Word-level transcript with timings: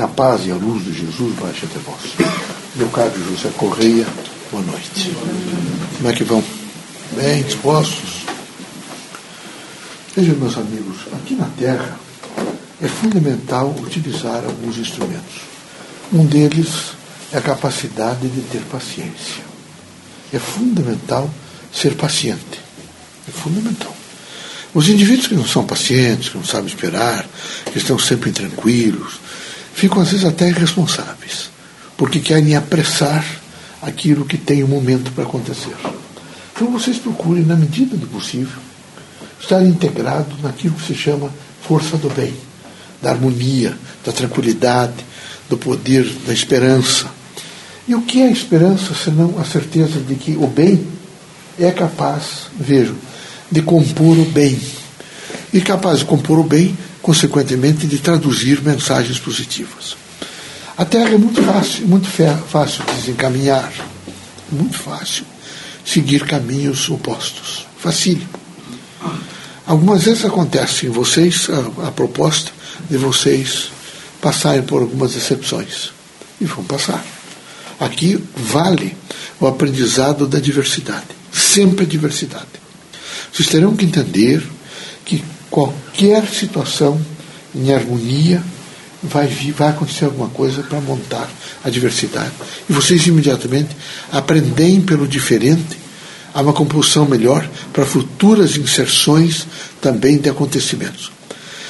Que 0.00 0.04
a 0.04 0.08
paz 0.08 0.46
e 0.46 0.50
a 0.50 0.54
luz 0.54 0.82
de 0.82 0.94
Jesus 0.94 1.38
baixe 1.38 1.66
até 1.66 1.78
vós. 1.80 2.00
Meu 2.74 2.88
caro 2.88 3.12
José 3.22 3.50
Correia, 3.54 4.06
boa 4.50 4.62
noite. 4.62 5.14
Como 5.98 6.08
é 6.08 6.14
que 6.14 6.24
vão? 6.24 6.42
Bem 7.14 7.42
dispostos? 7.42 8.22
Vejam, 10.16 10.36
meus 10.36 10.56
amigos, 10.56 11.00
aqui 11.12 11.34
na 11.34 11.50
Terra 11.58 11.98
é 12.80 12.88
fundamental 12.88 13.76
utilizar 13.78 14.42
alguns 14.42 14.78
instrumentos. 14.78 15.42
Um 16.10 16.24
deles 16.24 16.92
é 17.30 17.36
a 17.36 17.42
capacidade 17.42 18.26
de 18.26 18.40
ter 18.50 18.62
paciência. 18.72 19.44
É 20.32 20.38
fundamental 20.38 21.28
ser 21.70 21.94
paciente. 21.94 22.58
É 23.28 23.30
fundamental. 23.30 23.94
Os 24.72 24.88
indivíduos 24.88 25.26
que 25.26 25.34
não 25.34 25.46
são 25.46 25.66
pacientes, 25.66 26.30
que 26.30 26.38
não 26.38 26.44
sabem 26.44 26.68
esperar, 26.68 27.26
que 27.70 27.76
estão 27.76 27.98
sempre 27.98 28.30
intranquilos, 28.30 29.20
ficam 29.80 30.02
às 30.02 30.10
vezes 30.10 30.26
até 30.26 30.46
irresponsáveis, 30.46 31.48
porque 31.96 32.20
querem 32.20 32.54
apressar 32.54 33.24
aquilo 33.80 34.26
que 34.26 34.36
tem 34.36 34.62
um 34.62 34.68
momento 34.68 35.10
para 35.12 35.24
acontecer. 35.24 35.74
Então 36.52 36.70
vocês 36.70 36.98
procurem, 36.98 37.44
na 37.44 37.56
medida 37.56 37.96
do 37.96 38.06
possível, 38.06 38.60
estar 39.40 39.64
integrados 39.64 40.42
naquilo 40.42 40.74
que 40.74 40.86
se 40.86 40.94
chama 40.94 41.30
força 41.62 41.96
do 41.96 42.10
bem, 42.10 42.34
da 43.00 43.10
harmonia, 43.10 43.74
da 44.04 44.12
tranquilidade, 44.12 45.02
do 45.48 45.56
poder, 45.56 46.04
da 46.26 46.32
esperança. 46.34 47.06
E 47.88 47.94
o 47.94 48.02
que 48.02 48.20
é 48.20 48.26
a 48.26 48.30
esperança 48.30 48.94
senão 48.94 49.38
a 49.38 49.44
certeza 49.46 49.98
de 49.98 50.14
que 50.14 50.32
o 50.32 50.46
bem 50.46 50.86
é 51.58 51.70
capaz, 51.70 52.48
vejam, 52.58 52.96
de 53.50 53.62
compor 53.62 54.18
o 54.18 54.26
bem. 54.26 54.60
E 55.54 55.60
capaz 55.62 56.00
de 56.00 56.04
compor 56.04 56.38
o 56.38 56.44
bem, 56.44 56.76
consequentemente, 57.02 57.86
de 57.86 57.98
traduzir 57.98 58.60
mensagens 58.62 59.18
positivas. 59.18 59.96
A 60.76 60.84
Terra 60.84 61.10
é 61.10 61.18
muito 61.18 61.42
fácil, 61.42 61.86
muito 61.86 62.08
fácil 62.48 62.84
de 62.84 62.92
desencaminhar, 62.94 63.72
muito 64.50 64.78
fácil 64.78 65.24
seguir 65.84 66.24
caminhos 66.24 66.88
opostos. 66.88 67.66
Facílimo. 67.78 68.28
Algumas 69.66 70.04
vezes 70.04 70.24
acontece 70.24 70.86
em 70.86 70.90
vocês 70.90 71.48
a, 71.50 71.88
a 71.88 71.92
proposta 71.92 72.50
de 72.88 72.96
vocês 72.96 73.70
passarem 74.20 74.62
por 74.62 74.82
algumas 74.82 75.12
decepções. 75.12 75.92
E 76.40 76.44
vão 76.44 76.64
passar. 76.64 77.04
Aqui 77.78 78.22
vale 78.36 78.96
o 79.38 79.46
aprendizado 79.46 80.26
da 80.26 80.38
diversidade. 80.38 81.06
Sempre 81.32 81.84
a 81.84 81.88
diversidade. 81.88 82.46
Vocês 83.32 83.48
terão 83.48 83.76
que 83.76 83.84
entender 83.84 84.42
que 85.04 85.24
qualquer 85.50 86.26
situação 86.26 87.00
em 87.54 87.72
harmonia 87.72 88.42
vai, 89.02 89.26
vir, 89.26 89.52
vai 89.52 89.68
acontecer 89.68 90.04
alguma 90.04 90.28
coisa 90.28 90.62
para 90.62 90.80
montar 90.80 91.28
a 91.64 91.70
diversidade. 91.70 92.32
E 92.68 92.72
vocês 92.72 93.06
imediatamente 93.06 93.76
aprendem 94.12 94.80
pelo 94.80 95.08
diferente 95.08 95.78
a 96.32 96.42
uma 96.42 96.52
composição 96.52 97.06
melhor 97.06 97.48
para 97.72 97.84
futuras 97.84 98.56
inserções 98.56 99.46
também 99.80 100.18
de 100.18 100.28
acontecimentos. 100.28 101.10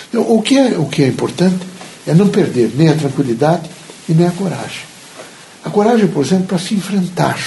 Então, 0.09 0.23
o, 0.31 0.43
que 0.43 0.59
é, 0.59 0.77
o 0.77 0.87
que 0.87 1.03
é 1.03 1.07
importante 1.07 1.65
é 2.07 2.15
não 2.15 2.29
perder 2.29 2.73
nem 2.75 2.89
a 2.89 2.95
tranquilidade 2.95 3.71
e 4.09 4.13
nem 4.13 4.27
a 4.27 4.31
coragem. 4.33 4.91
A 5.65 5.71
coragem, 5.71 6.09
por 6.09 6.25
exemplo, 6.25 6.47
para 6.47 6.59
se 6.59 6.75
enfrentar 6.75 7.39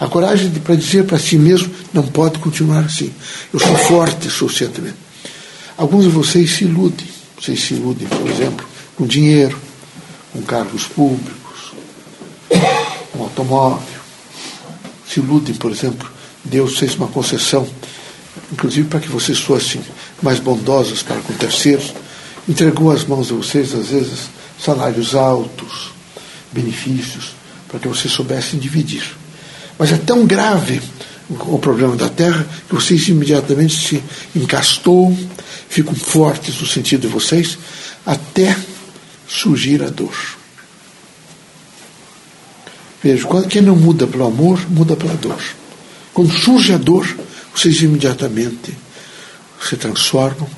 a 0.00 0.06
coragem 0.08 0.50
para 0.50 0.74
dizer 0.74 1.04
para 1.04 1.18
si 1.18 1.36
mesmo: 1.36 1.70
não 1.92 2.02
pode 2.02 2.38
continuar 2.38 2.80
assim. 2.80 3.12
Eu 3.52 3.60
sou 3.60 3.76
forte 3.76 4.30
suficientemente. 4.30 4.96
Alguns 5.80 6.04
de 6.04 6.10
vocês 6.10 6.50
se 6.50 6.64
iludem. 6.64 7.08
Vocês 7.40 7.58
se 7.58 7.72
iludem, 7.72 8.06
por 8.06 8.28
exemplo, 8.28 8.68
com 8.98 9.06
dinheiro, 9.06 9.58
com 10.30 10.42
cargos 10.42 10.84
públicos, 10.84 11.72
com 13.10 13.22
automóvel. 13.22 14.00
Se 15.08 15.20
iludem, 15.20 15.54
por 15.54 15.72
exemplo, 15.72 16.06
Deus 16.44 16.78
fez 16.78 16.94
uma 16.96 17.06
concessão, 17.06 17.66
inclusive 18.52 18.88
para 18.88 19.00
que 19.00 19.08
vocês 19.08 19.38
fossem 19.38 19.80
mais 20.20 20.38
bondosos 20.38 21.02
para 21.02 21.16
com 21.22 21.32
terceiros. 21.32 21.94
Entregou 22.46 22.90
às 22.90 23.06
mãos 23.06 23.28
de 23.28 23.32
vocês, 23.32 23.72
às 23.74 23.86
vezes, 23.86 24.28
salários 24.62 25.14
altos, 25.14 25.92
benefícios, 26.52 27.30
para 27.68 27.80
que 27.80 27.88
vocês 27.88 28.12
soubessem 28.12 28.60
dividir. 28.60 29.16
Mas 29.78 29.90
é 29.90 29.96
tão 29.96 30.26
grave 30.26 30.82
o 31.30 31.58
problema 31.58 31.96
da 31.96 32.08
terra 32.08 32.46
que 32.68 32.74
vocês 32.74 33.06
imediatamente 33.08 33.76
se 33.76 34.02
encastou, 34.34 35.16
ficam 35.68 35.94
fortes 35.94 36.60
no 36.60 36.66
sentido 36.66 37.02
de 37.02 37.06
vocês, 37.08 37.58
até 38.04 38.56
surgir 39.28 39.82
a 39.82 39.88
dor. 39.88 40.14
Veja, 43.02 43.26
quem 43.48 43.62
não 43.62 43.76
muda 43.76 44.06
pelo 44.06 44.26
amor, 44.26 44.60
muda 44.68 44.96
pela 44.96 45.14
dor. 45.14 45.40
Quando 46.12 46.32
surge 46.32 46.72
a 46.72 46.76
dor, 46.76 47.08
vocês 47.54 47.80
imediatamente 47.80 48.76
se 49.62 49.76
transformam, 49.76 50.48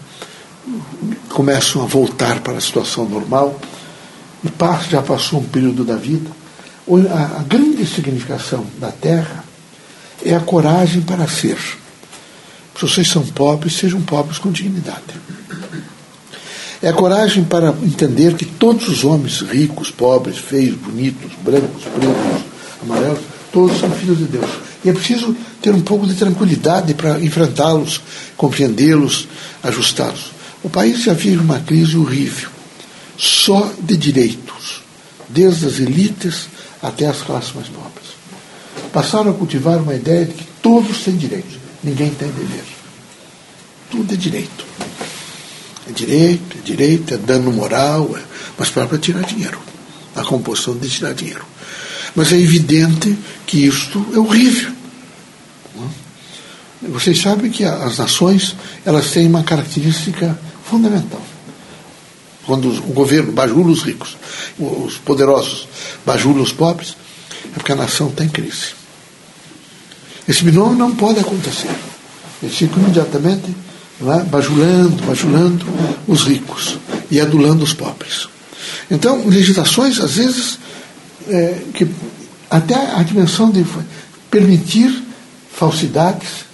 começam 1.28 1.82
a 1.82 1.86
voltar 1.86 2.40
para 2.40 2.58
a 2.58 2.60
situação 2.60 3.08
normal, 3.08 3.60
e 4.44 4.90
já 4.90 5.02
passou 5.02 5.40
um 5.40 5.44
período 5.44 5.84
da 5.84 5.96
vida 5.96 6.30
a 7.38 7.42
grande 7.44 7.86
significação 7.86 8.66
da 8.78 8.90
terra 8.90 9.41
é 10.24 10.34
a 10.34 10.40
coragem 10.40 11.02
para 11.02 11.26
ser. 11.26 11.58
Se 12.74 12.82
vocês 12.82 13.08
são 13.08 13.22
pobres, 13.26 13.74
sejam 13.74 14.00
pobres 14.00 14.38
com 14.38 14.50
dignidade. 14.50 15.20
É 16.82 16.88
a 16.88 16.92
coragem 16.92 17.44
para 17.44 17.68
entender 17.82 18.34
que 18.34 18.44
todos 18.44 18.88
os 18.88 19.04
homens, 19.04 19.40
ricos, 19.40 19.90
pobres, 19.90 20.38
feios, 20.38 20.76
bonitos, 20.76 21.30
brancos, 21.42 21.84
pretos, 21.84 22.42
amarelos, 22.82 23.20
todos 23.52 23.78
são 23.78 23.90
filhos 23.92 24.18
de 24.18 24.24
Deus. 24.24 24.50
E 24.84 24.90
é 24.90 24.92
preciso 24.92 25.36
ter 25.60 25.72
um 25.72 25.80
pouco 25.80 26.06
de 26.06 26.14
tranquilidade 26.14 26.92
para 26.94 27.20
enfrentá-los, 27.20 28.00
compreendê-los, 28.36 29.28
ajustá-los. 29.62 30.32
O 30.62 30.68
país 30.68 31.04
já 31.04 31.12
vive 31.12 31.38
uma 31.38 31.60
crise 31.60 31.96
horrível, 31.96 32.50
só 33.16 33.72
de 33.80 33.96
direitos, 33.96 34.82
desde 35.28 35.66
as 35.66 35.78
elites 35.78 36.48
até 36.82 37.06
as 37.06 37.22
classes 37.22 37.52
mais 37.54 37.68
pobres. 37.68 37.91
Passaram 38.92 39.30
a 39.30 39.34
cultivar 39.34 39.78
uma 39.78 39.94
ideia 39.94 40.26
de 40.26 40.34
que 40.34 40.44
todos 40.62 41.02
têm 41.02 41.16
direitos, 41.16 41.58
ninguém 41.82 42.10
tem 42.10 42.28
dever. 42.28 42.64
Tudo 43.90 44.12
é 44.12 44.16
direito. 44.16 44.64
É 45.88 45.92
direito, 45.92 46.58
é 46.58 46.60
direito, 46.62 47.14
é 47.14 47.16
dano 47.16 47.52
moral, 47.52 48.10
é, 48.16 48.22
mas 48.58 48.70
para 48.70 48.98
tirar 48.98 49.22
dinheiro. 49.24 49.60
A 50.14 50.22
composição 50.22 50.76
de 50.76 50.88
tirar 50.88 51.14
dinheiro. 51.14 51.44
Mas 52.14 52.32
é 52.32 52.38
evidente 52.38 53.16
que 53.46 53.66
isto 53.66 54.06
é 54.14 54.18
horrível. 54.18 54.72
Vocês 56.82 57.20
sabem 57.20 57.50
que 57.50 57.64
as 57.64 57.98
nações 57.98 58.56
elas 58.84 59.10
têm 59.12 59.28
uma 59.28 59.44
característica 59.44 60.38
fundamental. 60.64 61.22
Quando 62.44 62.70
o 62.70 62.92
governo 62.92 63.30
bajula 63.30 63.70
os 63.70 63.82
ricos, 63.82 64.16
os 64.58 64.98
poderosos 64.98 65.68
bajulam 66.04 66.42
os 66.42 66.52
pobres, 66.52 66.96
é 67.44 67.48
porque 67.54 67.70
a 67.70 67.76
nação 67.76 68.08
está 68.08 68.24
em 68.24 68.28
crise. 68.28 68.81
Esse 70.28 70.44
binômio 70.44 70.76
não 70.76 70.94
pode 70.94 71.20
acontecer. 71.20 71.70
Eles 72.42 72.56
ficam 72.56 72.82
imediatamente 72.82 73.54
é, 74.00 74.24
bajulando, 74.24 75.02
bajulando 75.04 75.66
os 76.06 76.22
ricos 76.22 76.78
e 77.10 77.20
adulando 77.20 77.64
os 77.64 77.72
pobres. 77.72 78.28
Então, 78.90 79.26
legislações, 79.26 80.00
às 80.00 80.16
vezes, 80.16 80.58
é, 81.28 81.62
que 81.74 81.88
até 82.50 82.74
a 82.96 83.02
dimensão 83.02 83.50
de 83.50 83.64
permitir 84.30 85.02
falsidades, 85.52 86.44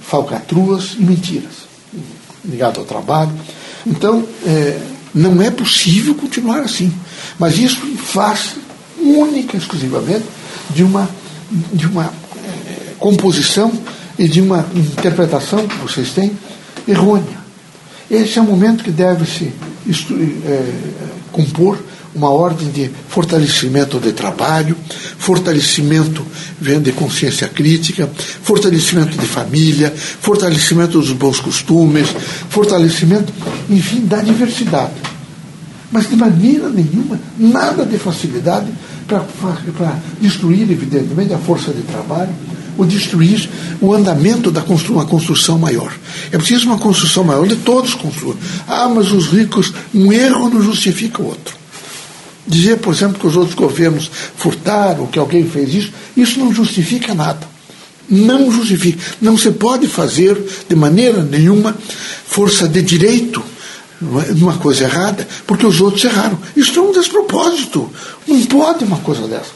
falcatruas 0.00 0.96
e 0.98 1.02
mentiras 1.02 1.68
ligado 2.44 2.80
ao 2.80 2.86
trabalho. 2.86 3.32
Então, 3.86 4.26
é, 4.46 4.80
não 5.14 5.40
é 5.40 5.50
possível 5.50 6.14
continuar 6.14 6.60
assim. 6.60 6.92
Mas 7.38 7.58
isso 7.58 7.80
faz 7.96 8.56
única 8.98 9.56
e 9.56 9.60
exclusivamente 9.60 10.24
de 10.70 10.82
uma, 10.82 11.08
de 11.72 11.86
uma 11.86 12.04
é, 12.04 12.27
composição 12.98 13.72
e 14.18 14.26
de 14.26 14.40
uma 14.40 14.66
interpretação 14.74 15.66
que 15.66 15.76
vocês 15.76 16.10
têm 16.10 16.32
errônea. 16.86 17.38
Esse 18.10 18.38
é 18.38 18.42
o 18.42 18.44
momento 18.44 18.82
que 18.82 18.90
deve-se 18.90 19.52
é, 20.46 20.72
compor 21.30 21.78
uma 22.14 22.30
ordem 22.30 22.70
de 22.70 22.90
fortalecimento 23.08 24.00
de 24.00 24.12
trabalho, 24.12 24.76
fortalecimento 25.18 26.24
de 26.60 26.92
consciência 26.92 27.46
crítica, 27.48 28.08
fortalecimento 28.42 29.16
de 29.16 29.26
família, 29.26 29.92
fortalecimento 29.94 30.98
dos 30.98 31.12
bons 31.12 31.38
costumes, 31.38 32.08
fortalecimento, 32.48 33.32
enfim, 33.68 34.06
da 34.06 34.20
diversidade. 34.20 34.94
Mas 35.92 36.08
de 36.08 36.16
maneira 36.16 36.68
nenhuma, 36.68 37.18
nada 37.38 37.84
de 37.84 37.98
facilidade 37.98 38.68
para 39.06 39.96
destruir, 40.20 40.70
evidentemente, 40.70 41.32
a 41.32 41.38
força 41.38 41.72
de 41.72 41.82
trabalho, 41.82 42.34
ou 42.78 42.86
destruir 42.86 43.50
o 43.80 43.92
andamento 43.92 44.50
da 44.50 44.62
constru 44.62 44.94
uma 44.94 45.04
construção 45.04 45.58
maior. 45.58 45.92
É 46.30 46.38
preciso 46.38 46.66
uma 46.66 46.78
construção 46.78 47.24
maior, 47.24 47.42
onde 47.42 47.56
todos 47.56 47.92
construam. 47.92 48.36
Ah, 48.66 48.88
mas 48.88 49.10
os 49.10 49.26
ricos, 49.26 49.74
um 49.92 50.12
erro 50.12 50.48
não 50.48 50.62
justifica 50.62 51.20
o 51.20 51.26
outro. 51.26 51.56
Dizer, 52.46 52.78
por 52.78 52.94
exemplo, 52.94 53.18
que 53.18 53.26
os 53.26 53.36
outros 53.36 53.54
governos 53.54 54.10
furtaram, 54.36 55.06
que 55.08 55.18
alguém 55.18 55.44
fez 55.44 55.74
isso, 55.74 55.92
isso 56.16 56.38
não 56.38 56.54
justifica 56.54 57.14
nada. 57.14 57.46
Não 58.08 58.50
justifica. 58.50 58.98
Não 59.20 59.36
se 59.36 59.50
pode 59.50 59.86
fazer 59.86 60.40
de 60.66 60.74
maneira 60.74 61.22
nenhuma 61.22 61.76
força 62.26 62.66
de 62.66 62.80
direito 62.80 63.42
numa 64.36 64.56
coisa 64.56 64.84
errada, 64.84 65.26
porque 65.46 65.66
os 65.66 65.80
outros 65.80 66.04
erraram. 66.04 66.38
Isso 66.56 66.78
é 66.78 66.82
um 66.82 66.92
despropósito. 66.92 67.90
Não 68.26 68.40
pode 68.46 68.84
uma 68.84 68.98
coisa 68.98 69.26
dessa. 69.26 69.50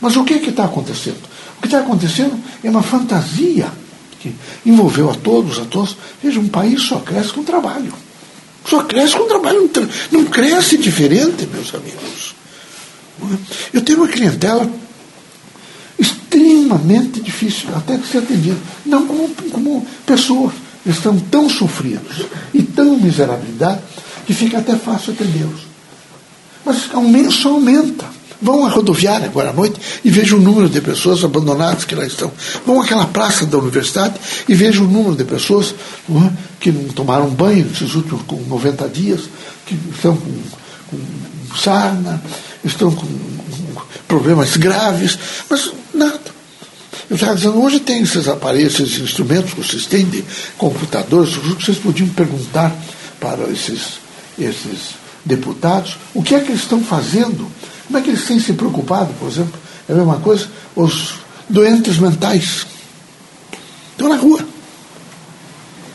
Mas 0.00 0.16
o 0.16 0.24
que 0.24 0.34
é 0.34 0.36
está 0.38 0.64
acontecendo? 0.64 1.29
O 1.60 1.62
que 1.62 1.66
está 1.66 1.80
acontecendo 1.80 2.40
é 2.64 2.70
uma 2.70 2.82
fantasia 2.82 3.70
que 4.18 4.34
envolveu 4.64 5.10
a 5.10 5.14
todos, 5.14 5.58
a 5.58 5.66
todos. 5.66 5.94
Veja, 6.22 6.40
um 6.40 6.48
país 6.48 6.80
só 6.80 7.00
cresce 7.00 7.34
com 7.34 7.44
trabalho. 7.44 7.92
Só 8.64 8.82
cresce 8.84 9.14
com 9.14 9.28
trabalho, 9.28 9.70
não 10.10 10.24
cresce 10.24 10.78
diferente, 10.78 11.46
meus 11.52 11.74
amigos. 11.74 12.34
Eu 13.74 13.82
tenho 13.82 13.98
uma 13.98 14.08
clientela 14.08 14.70
extremamente 15.98 17.20
difícil 17.20 17.68
até 17.76 17.98
de 17.98 18.06
ser 18.06 18.18
atendida. 18.18 18.56
Não 18.86 19.06
como, 19.06 19.28
como 19.52 19.86
pessoas. 20.06 20.54
Eles 20.86 20.96
estão 20.96 21.18
tão 21.30 21.46
sofridos 21.46 22.24
e 22.54 22.62
tão 22.62 22.98
miserabilidade 22.98 23.82
que 24.26 24.32
fica 24.32 24.58
até 24.58 24.76
fácil 24.76 25.12
atendê-los. 25.12 25.60
Mas 26.64 26.88
só 27.34 27.50
aumenta. 27.50 28.19
Vão 28.42 28.64
à 28.64 28.70
rodoviária 28.70 29.26
agora 29.26 29.50
à 29.50 29.52
noite 29.52 29.78
e 30.04 30.10
vejam 30.10 30.38
o 30.38 30.40
número 30.40 30.68
de 30.68 30.80
pessoas 30.80 31.22
abandonadas 31.22 31.84
que 31.84 31.94
lá 31.94 32.06
estão. 32.06 32.32
Vão 32.64 32.80
àquela 32.80 33.06
praça 33.06 33.44
da 33.44 33.58
universidade 33.58 34.14
e 34.48 34.54
vejam 34.54 34.86
o 34.86 34.88
número 34.88 35.14
de 35.14 35.24
pessoas 35.24 35.74
é, 36.08 36.32
que 36.58 36.72
não 36.72 36.84
tomaram 36.88 37.28
banho 37.28 37.66
nesses 37.66 37.94
últimos 37.94 38.22
com 38.22 38.36
90 38.36 38.88
dias, 38.88 39.20
que 39.66 39.76
estão 39.92 40.16
com, 40.16 40.32
com 40.90 41.56
sarna, 41.56 42.22
estão 42.64 42.90
com 42.90 43.06
problemas 44.08 44.56
graves, 44.56 45.18
mas 45.48 45.72
nada. 45.92 46.40
Eu 47.10 47.16
estava 47.16 47.34
dizendo, 47.34 47.60
hoje 47.60 47.80
tem 47.80 48.02
esses 48.02 48.28
aparelhos, 48.28 48.78
esses 48.78 49.00
instrumentos 49.00 49.52
que 49.52 49.62
vocês 49.62 49.84
têm 49.84 50.06
de 50.06 50.24
computadores, 50.56 51.34
vocês 51.34 51.76
podiam 51.76 52.08
perguntar 52.08 52.74
para 53.18 53.50
esses, 53.50 53.98
esses 54.38 54.94
deputados 55.24 55.98
o 56.14 56.22
que 56.22 56.34
é 56.34 56.40
que 56.40 56.50
eles 56.50 56.62
estão 56.62 56.82
fazendo 56.82 57.50
como 57.90 57.98
é 57.98 58.02
que 58.02 58.10
eles 58.10 58.24
têm 58.24 58.38
se 58.38 58.52
preocupado, 58.52 59.12
por 59.14 59.28
exemplo? 59.28 59.58
É 59.88 59.92
a 59.92 59.96
mesma 59.96 60.20
coisa, 60.20 60.46
os 60.76 61.14
doentes 61.48 61.98
mentais 61.98 62.64
estão 63.90 64.08
na 64.08 64.14
rua. 64.14 64.46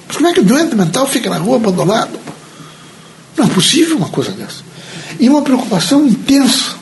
Mas 0.05 0.17
como 0.17 0.27
é 0.27 0.33
que 0.33 0.41
o 0.41 0.43
doente 0.43 0.75
mental 0.75 1.07
fica 1.07 1.29
na 1.29 1.37
rua 1.37 1.55
abandonado? 1.55 2.19
Não 3.37 3.45
é 3.45 3.47
possível 3.47 3.95
uma 3.95 4.09
coisa 4.09 4.31
dessa. 4.31 4.61
E 5.17 5.29
uma 5.29 5.41
preocupação 5.41 6.05
intensa, 6.05 6.75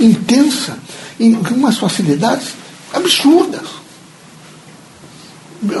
intensa, 0.00 0.76
em 1.20 1.36
umas 1.36 1.78
facilidades 1.78 2.48
absurdas. 2.92 3.78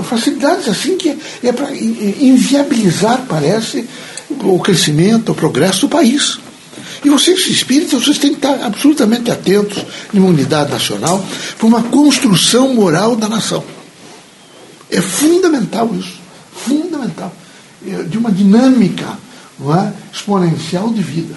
Facilidades 0.04 0.68
assim 0.68 0.96
que 0.96 1.18
é 1.42 1.50
para 1.50 1.74
inviabilizar, 1.74 3.24
parece, 3.28 3.88
o 4.30 4.60
crescimento, 4.60 5.32
o 5.32 5.34
progresso 5.34 5.80
do 5.80 5.88
país. 5.88 6.38
E 7.04 7.08
vocês 7.08 7.46
espíritas, 7.46 8.04
vocês 8.04 8.18
têm 8.18 8.30
que 8.30 8.36
estar 8.44 8.64
absolutamente 8.64 9.30
atentos, 9.30 9.84
numa 10.12 10.28
unidade 10.28 10.70
nacional, 10.70 11.24
para 11.56 11.66
uma 11.66 11.82
construção 11.84 12.74
moral 12.74 13.14
da 13.14 13.28
nação. 13.28 13.64
É 14.90 15.00
fundamental 15.00 15.94
isso. 15.94 16.18
Fundamental. 16.52 17.34
É 17.86 18.02
de 18.02 18.18
uma 18.18 18.32
dinâmica 18.32 19.18
é, 19.60 19.92
exponencial 20.12 20.92
de 20.92 21.02
vida. 21.02 21.34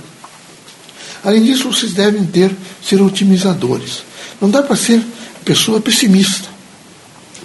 Além 1.23 1.43
disso, 1.43 1.71
vocês 1.71 1.93
devem 1.93 2.25
ter, 2.25 2.55
ser 2.83 3.01
otimizadores. 3.01 4.03
Não 4.39 4.49
dá 4.49 4.63
para 4.63 4.75
ser 4.75 5.05
pessoa 5.45 5.79
pessimista. 5.79 6.49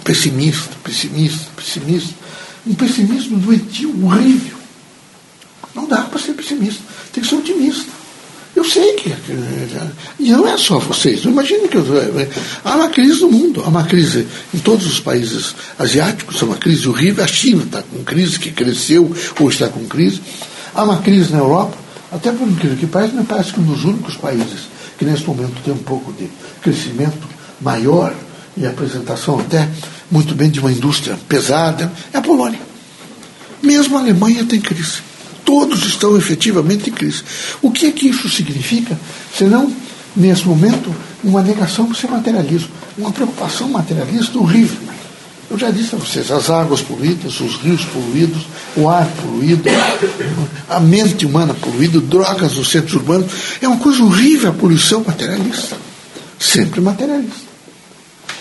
Pessimista, 0.03 0.75
pessimista, 0.83 1.47
pessimista. 1.55 2.13
Um 2.65 2.73
pessimismo 2.73 3.37
doentio, 3.37 4.05
horrível. 4.05 4.57
Não 5.75 5.85
dá 5.85 6.01
para 6.03 6.19
ser 6.19 6.33
pessimista. 6.33 6.81
Tem 7.13 7.21
que 7.21 7.29
ser 7.29 7.35
otimista. 7.35 7.96
Eu 8.57 8.63
sei 8.63 8.93
que. 8.93 9.13
E 10.19 10.31
não 10.31 10.47
é 10.47 10.57
só 10.57 10.79
vocês. 10.79 11.23
Eu 11.23 11.29
imagino 11.29 11.67
que. 11.67 11.77
Há 12.65 12.75
uma 12.75 12.89
crise 12.89 13.21
no 13.21 13.29
mundo, 13.29 13.61
há 13.63 13.67
uma 13.67 13.83
crise 13.83 14.27
em 14.51 14.57
todos 14.57 14.87
os 14.87 14.99
países 14.99 15.53
asiáticos, 15.77 16.41
há 16.41 16.45
uma 16.47 16.55
crise 16.55 16.89
horrível. 16.89 17.23
A 17.23 17.27
China 17.27 17.61
está 17.61 17.83
com 17.83 18.03
crise, 18.03 18.39
que 18.39 18.51
cresceu 18.51 19.15
ou 19.39 19.49
está 19.49 19.69
com 19.69 19.85
crise. 19.85 20.19
Há 20.73 20.83
uma 20.83 20.97
crise 21.03 21.31
na 21.31 21.37
Europa, 21.37 21.77
até 22.11 22.31
por 22.31 22.47
incrível 22.47 22.75
que 22.77 22.87
parece, 22.87 23.13
me 23.13 23.23
parece 23.25 23.53
que 23.53 23.59
um 23.59 23.63
dos 23.63 23.85
únicos 23.85 24.17
países 24.17 24.67
que 24.97 25.05
nesse 25.05 25.23
momento 25.23 25.61
tem 25.63 25.71
um 25.71 25.83
pouco 25.83 26.11
de 26.13 26.27
crescimento 26.59 27.27
maior 27.61 28.11
e 28.57 28.65
apresentação 28.65 29.39
até 29.39 29.69
muito 30.09 30.33
bem 30.33 30.49
de 30.49 30.59
uma 30.59 30.71
indústria 30.71 31.15
pesada 31.29 31.91
é 32.11 32.17
a 32.17 32.21
Polônia. 32.23 32.59
Mesmo 33.61 33.97
a 33.97 34.01
Alemanha 34.01 34.43
tem 34.45 34.59
crise 34.59 35.03
todos 35.47 35.85
estão 35.85 36.17
efetivamente 36.17 36.89
em 36.89 36.93
crise. 36.93 37.23
O 37.61 37.71
que 37.71 37.85
é 37.85 37.91
que 37.91 38.09
isso 38.09 38.27
significa, 38.27 38.99
senão, 39.33 39.73
nesse 40.13 40.45
momento, 40.45 40.93
uma 41.23 41.41
negação 41.41 41.85
para 41.85 41.97
ser 41.97 42.11
materialismo, 42.11 42.67
uma 42.97 43.13
preocupação 43.13 43.69
materialista 43.69 44.37
horrível. 44.37 44.77
Eu 45.49 45.57
já 45.57 45.71
disse 45.71 45.95
a 45.95 45.97
vocês, 45.97 46.29
as 46.29 46.49
águas 46.49 46.81
poluídas, 46.81 47.39
os 47.39 47.55
rios 47.61 47.85
poluídos, 47.85 48.45
o 48.75 48.89
ar 48.89 49.07
poluído, 49.21 49.63
a 50.67 50.81
mente 50.81 51.25
humana 51.25 51.53
poluída, 51.53 52.01
drogas 52.01 52.55
nos 52.55 52.69
centros 52.69 52.95
urbanos, 52.95 53.31
é 53.61 53.67
uma 53.69 53.77
coisa 53.77 54.03
horrível 54.03 54.49
a 54.49 54.53
poluição 54.53 55.01
materialista. 55.05 55.77
Sempre 56.37 56.81
materialista. 56.81 57.47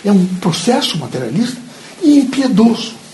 É 0.04 0.10
um 0.10 0.26
processo 0.40 0.98
materialista 0.98 1.56
e 2.02 2.18
impiedoso. 2.18 3.05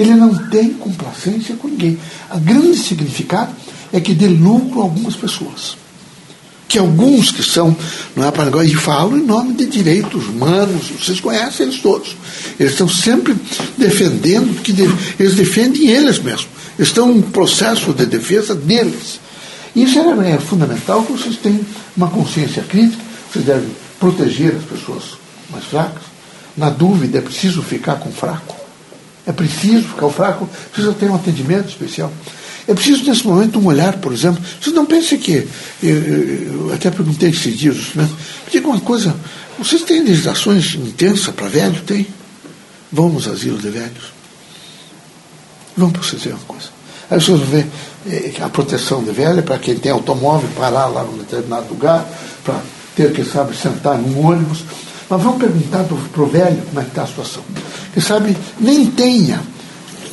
Ele 0.00 0.14
não 0.14 0.34
tem 0.48 0.70
complacência 0.70 1.54
com 1.56 1.68
ninguém. 1.68 1.98
A 2.30 2.38
grande 2.38 2.78
significado 2.78 3.54
é 3.92 4.00
que 4.00 4.14
dê 4.14 4.28
lucro 4.28 4.80
a 4.80 4.84
algumas 4.84 5.14
pessoas. 5.14 5.76
Que 6.66 6.78
alguns 6.78 7.30
que 7.30 7.42
são, 7.42 7.76
não 8.16 8.26
é 8.26 8.30
para 8.30 8.44
agora, 8.44 8.64
e 8.64 8.74
falam 8.74 9.18
em 9.18 9.26
nome 9.26 9.52
de 9.52 9.66
direitos 9.66 10.26
humanos, 10.26 10.86
vocês 10.88 11.20
conhecem 11.20 11.66
eles 11.66 11.80
todos. 11.80 12.16
Eles 12.58 12.72
estão 12.72 12.88
sempre 12.88 13.36
defendendo, 13.76 14.62
que 14.62 14.72
eles 15.18 15.34
defendem 15.34 15.90
eles 15.90 16.18
mesmos. 16.18 16.48
Estão 16.78 17.14
em 17.14 17.20
processo 17.20 17.92
de 17.92 18.06
defesa 18.06 18.54
deles. 18.54 19.20
Isso 19.76 19.98
é, 19.98 20.30
é 20.30 20.38
fundamental 20.38 21.04
que 21.04 21.12
vocês 21.12 21.36
tenham 21.36 21.60
uma 21.94 22.08
consciência 22.08 22.62
crítica, 22.62 23.02
vocês 23.30 23.44
devem 23.44 23.68
proteger 23.98 24.56
as 24.56 24.64
pessoas 24.64 25.02
mais 25.50 25.66
fracas. 25.66 26.04
Na 26.56 26.70
dúvida, 26.70 27.18
é 27.18 27.20
preciso 27.20 27.62
ficar 27.62 27.96
com 27.96 28.10
fraco. 28.10 28.59
É 29.30 29.32
preciso, 29.32 29.88
ficar 29.88 30.06
o 30.06 30.10
fraco 30.10 30.48
precisa 30.72 30.92
ter 30.92 31.08
um 31.08 31.14
atendimento 31.14 31.68
especial. 31.68 32.12
É 32.66 32.74
preciso, 32.74 33.04
nesse 33.04 33.24
momento, 33.26 33.58
um 33.58 33.66
olhar, 33.66 33.96
por 33.98 34.12
exemplo. 34.12 34.42
Vocês 34.60 34.74
não 34.74 34.84
pensem 34.84 35.18
que. 35.18 35.46
Eu, 35.82 35.96
eu 35.96 36.74
até 36.74 36.90
perguntei 36.90 37.30
esses 37.30 37.56
dias, 37.56 37.94
né? 37.94 38.08
diga 38.50 38.66
uma 38.66 38.80
coisa: 38.80 39.14
vocês 39.56 39.82
têm 39.82 40.02
legislações 40.02 40.74
intensas 40.74 41.32
para 41.34 41.48
velho? 41.48 41.80
Tem. 41.82 42.06
Vão 42.92 43.08
nos 43.08 43.28
asilos 43.28 43.62
de 43.62 43.70
velhos. 43.70 44.12
Vamos 45.76 45.92
para 45.92 46.02
vocês 46.02 46.22
verem 46.22 46.38
uma 46.38 46.44
coisa. 46.46 46.68
Aí 47.08 47.20
vocês 47.20 47.38
vão 47.38 47.46
ver 47.46 47.66
é, 48.08 48.42
a 48.42 48.48
proteção 48.48 49.02
de 49.02 49.12
velho, 49.12 49.42
para 49.44 49.58
quem 49.58 49.76
tem 49.76 49.92
automóvel, 49.92 50.48
parar 50.56 50.86
lá 50.86 51.04
num 51.04 51.18
determinado 51.18 51.68
lugar, 51.68 52.04
para 52.44 52.60
ter, 52.96 53.12
quem 53.12 53.24
sabe, 53.24 53.56
sentar 53.56 53.96
num 53.96 54.26
ônibus. 54.26 54.64
Mas 55.10 55.22
vamos 55.22 55.40
perguntar 55.40 55.84
para 55.84 56.22
o 56.22 56.26
velho 56.26 56.62
como 56.68 56.80
é 56.80 56.84
que 56.84 56.90
está 56.90 57.02
a 57.02 57.06
situação. 57.06 57.42
Quem 57.92 58.00
sabe 58.00 58.36
nem 58.60 58.86
tenha. 58.86 59.42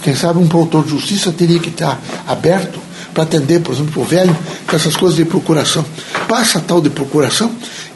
Quem 0.01 0.15
sabe 0.15 0.39
um 0.39 0.47
promotor 0.47 0.83
de 0.83 0.89
justiça 0.89 1.31
teria 1.31 1.59
que 1.59 1.69
estar 1.69 2.01
aberto 2.25 2.79
para 3.13 3.23
atender, 3.23 3.61
por 3.61 3.75
exemplo, 3.75 4.01
o 4.01 4.05
velho 4.05 4.35
com 4.67 4.75
essas 4.75 4.95
coisas 4.95 5.15
de 5.15 5.25
procuração. 5.25 5.85
Passa 6.27 6.59
tal 6.59 6.81
de 6.81 6.89
procuração 6.89 7.51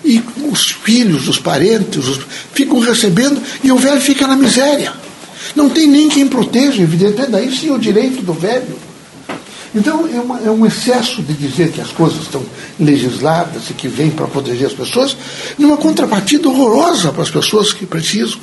e 0.05 0.21
os 0.51 0.71
filhos, 0.71 1.27
os 1.27 1.39
parentes, 1.39 2.07
os, 2.07 2.19
ficam 2.53 2.79
recebendo 2.79 3.41
e 3.63 3.71
o 3.71 3.77
velho 3.77 3.99
fica 3.99 4.27
na 4.27 4.35
miséria. 4.35 4.93
Não 5.55 5.69
tem 5.69 5.87
nem 5.87 6.07
quem 6.07 6.27
proteja, 6.27 6.83
evidentemente, 6.83 7.31
daí 7.31 7.55
sim 7.55 7.71
o 7.71 7.79
direito 7.79 8.21
do 8.21 8.33
velho. 8.33 8.90
Então 9.73 10.05
é, 10.07 10.19
uma, 10.19 10.39
é, 10.41 10.51
um 10.51 10.65
excesso 10.65 11.21
de 11.21 11.33
dizer 11.33 11.71
que 11.71 11.79
as 11.79 11.89
coisas 11.91 12.23
estão 12.23 12.43
legisladas 12.79 13.69
e 13.69 13.73
que 13.73 13.87
vêm 13.87 14.11
para 14.11 14.27
proteger 14.27 14.67
as 14.67 14.73
pessoas, 14.73 15.15
numa 15.57 15.77
contrapartida 15.77 16.49
horrorosa 16.49 17.11
para 17.11 17.23
as 17.23 17.31
pessoas 17.31 17.71
que 17.71 17.85
precisam. 17.85 18.39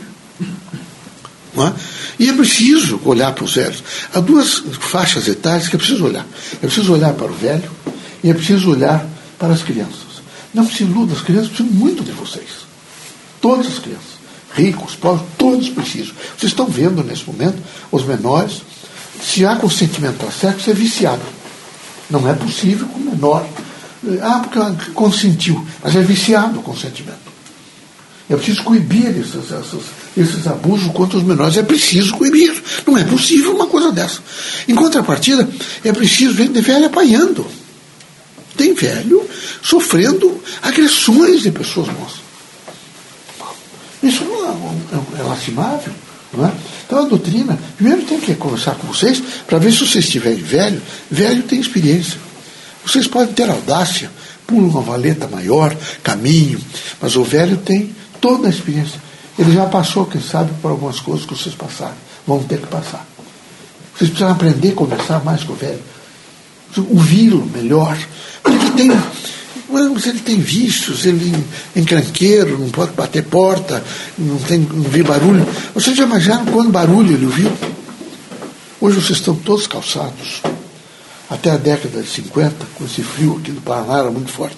É? 1.57 1.73
E 2.19 2.29
é 2.29 2.33
preciso 2.33 3.01
olhar 3.05 3.33
para 3.33 3.45
os 3.45 3.55
velhos. 3.55 3.83
Há 4.15 4.21
duas 4.21 4.63
faixas 4.79 5.29
etárias 5.29 5.69
que 5.69 5.77
é 5.77 5.79
preciso 5.79 6.05
olhar. 6.05 6.27
É 6.55 6.67
preciso 6.67 6.93
olhar 6.93 7.13
para 7.13 7.27
o 7.27 7.35
velho 7.35 7.71
e 8.23 8.31
é 8.31 8.35
preciso 8.35 8.71
olhar 8.71 9.07
para 9.39 9.53
as 9.53 9.63
crianças. 9.63 10.23
Não 10.53 10.69
se 10.69 10.83
iluda, 10.83 11.15
as 11.15 11.21
crianças 11.21 11.49
precisam 11.49 11.73
muito 11.73 12.03
de 12.03 12.13
vocês. 12.13 12.67
Todas 13.41 13.67
as 13.67 13.79
crianças. 13.79 14.19
Ricos, 14.55 14.95
pobres, 14.97 15.27
todos 15.37 15.69
precisam. 15.69 16.15
Vocês 16.37 16.53
estão 16.53 16.67
vendo 16.67 17.05
nesse 17.05 17.25
momento 17.25 17.63
os 17.93 18.05
menores. 18.05 18.63
Se 19.23 19.45
há 19.45 19.57
consentimento 19.57 20.19
para 20.19 20.31
sexo, 20.31 20.71
é 20.71 20.75
viciado. 20.75 21.23
Não 22.11 22.29
é 22.29 22.35
possível 22.35 22.87
que 22.87 23.01
o 23.01 23.11
menor 23.11 23.47
Ah, 24.23 24.41
porque 24.41 24.91
consentiu. 24.93 25.67
Mas 25.83 25.97
é 25.97 26.01
viciado 26.01 26.61
o 26.61 26.63
consentimento. 26.63 27.29
É 28.31 28.37
preciso 28.37 28.63
coibir 28.63 29.09
esses, 29.09 29.51
esses, 29.51 29.81
esses 30.17 30.47
abusos 30.47 30.93
contra 30.93 31.17
os 31.19 31.25
menores. 31.25 31.57
É 31.57 31.63
preciso 31.63 32.15
coibir. 32.17 32.63
Não 32.87 32.97
é 32.97 33.05
possível 33.05 33.55
uma 33.55 33.67
coisa 33.67 33.91
dessa. 33.91 34.21
Em 34.69 34.75
contrapartida, 34.75 35.49
é 35.83 35.93
preciso 35.93 36.35
ver 36.35 36.49
de 36.49 36.61
velho 36.61 36.87
apanhando. 36.87 37.47
Tem 38.57 38.75
velho 38.75 39.27
sofrendo 39.63 40.43
agressões 40.63 41.43
de 41.43 41.51
pessoas 41.51 41.89
moças. 41.89 42.19
Isso 44.03 44.25
não 44.25 44.47
é, 44.47 45.19
é, 45.19 45.21
é 45.21 45.23
lastimável. 45.23 45.93
É? 46.35 46.51
Então 46.87 46.99
a 46.99 47.09
doutrina, 47.09 47.59
primeiro 47.77 48.03
tem 48.03 48.21
que 48.21 48.35
conversar 48.35 48.75
com 48.75 48.87
vocês 48.87 49.23
para 49.47 49.59
ver 49.59 49.73
se 49.73 49.79
vocês 49.79 50.05
estiverem 50.05 50.37
velho, 50.37 50.83
velho 51.11 51.43
tem 51.45 51.59
experiência. 51.59 52.19
Vocês 52.85 53.07
podem 53.07 53.33
ter 53.33 53.49
audácia, 53.49 54.11
pula 54.47 54.69
uma 54.69 54.83
valeta 54.83 55.27
maior, 55.27 55.75
caminho, 56.03 56.61
mas 57.01 57.17
o 57.17 57.25
velho 57.25 57.57
tem 57.57 57.95
toda 58.21 58.47
a 58.47 58.51
experiência. 58.51 59.01
Ele 59.39 59.53
já 59.53 59.67
passou, 59.67 60.05
quem 60.05 60.21
sabe, 60.21 60.53
por 60.61 60.71
algumas 60.71 61.01
coisas 61.01 61.25
que 61.25 61.35
vocês 61.35 61.55
passaram. 61.55 61.95
Vão 62.27 62.43
ter 62.43 62.61
que 62.61 62.67
passar. 62.67 63.07
Vocês 63.97 64.11
precisam 64.11 64.31
aprender 64.31 64.71
a 64.71 64.75
conversar 64.75 65.25
mais 65.25 65.45
com 65.45 65.53
o 65.53 65.57
velho. 65.57 65.83
Ouvi-lo 66.91 67.47
melhor. 67.47 67.97
Porque 68.43 68.71
tem, 68.77 68.91
mas 69.69 70.07
ele 70.07 70.21
tem 70.21 70.41
vícios, 70.41 71.05
ele 71.05 71.33
encranqueiro, 71.77 72.59
não 72.59 72.71
pode 72.71 72.93
bater 72.93 73.25
porta, 73.25 73.85
não, 74.17 74.39
tem, 74.39 74.61
não 74.61 74.83
vê 74.83 75.03
barulho. 75.03 75.47
Vocês 75.75 75.97
já 75.97 76.05
imaginaram 76.05 76.47
quando 76.47 76.71
barulho 76.71 77.13
ele 77.13 77.27
ouviu? 77.27 77.53
Hoje 78.81 79.01
vocês 79.01 79.19
estão 79.19 79.35
todos 79.35 79.67
calçados. 79.67 80.41
Até 81.29 81.51
a 81.51 81.57
década 81.59 82.03
de 82.03 82.09
50, 82.09 82.67
com 82.75 82.85
esse 82.85 83.03
frio 83.03 83.39
aqui 83.39 83.53
do 83.53 83.61
Paraná 83.61 83.99
era 83.99 84.11
muito 84.11 84.33
forte. 84.33 84.57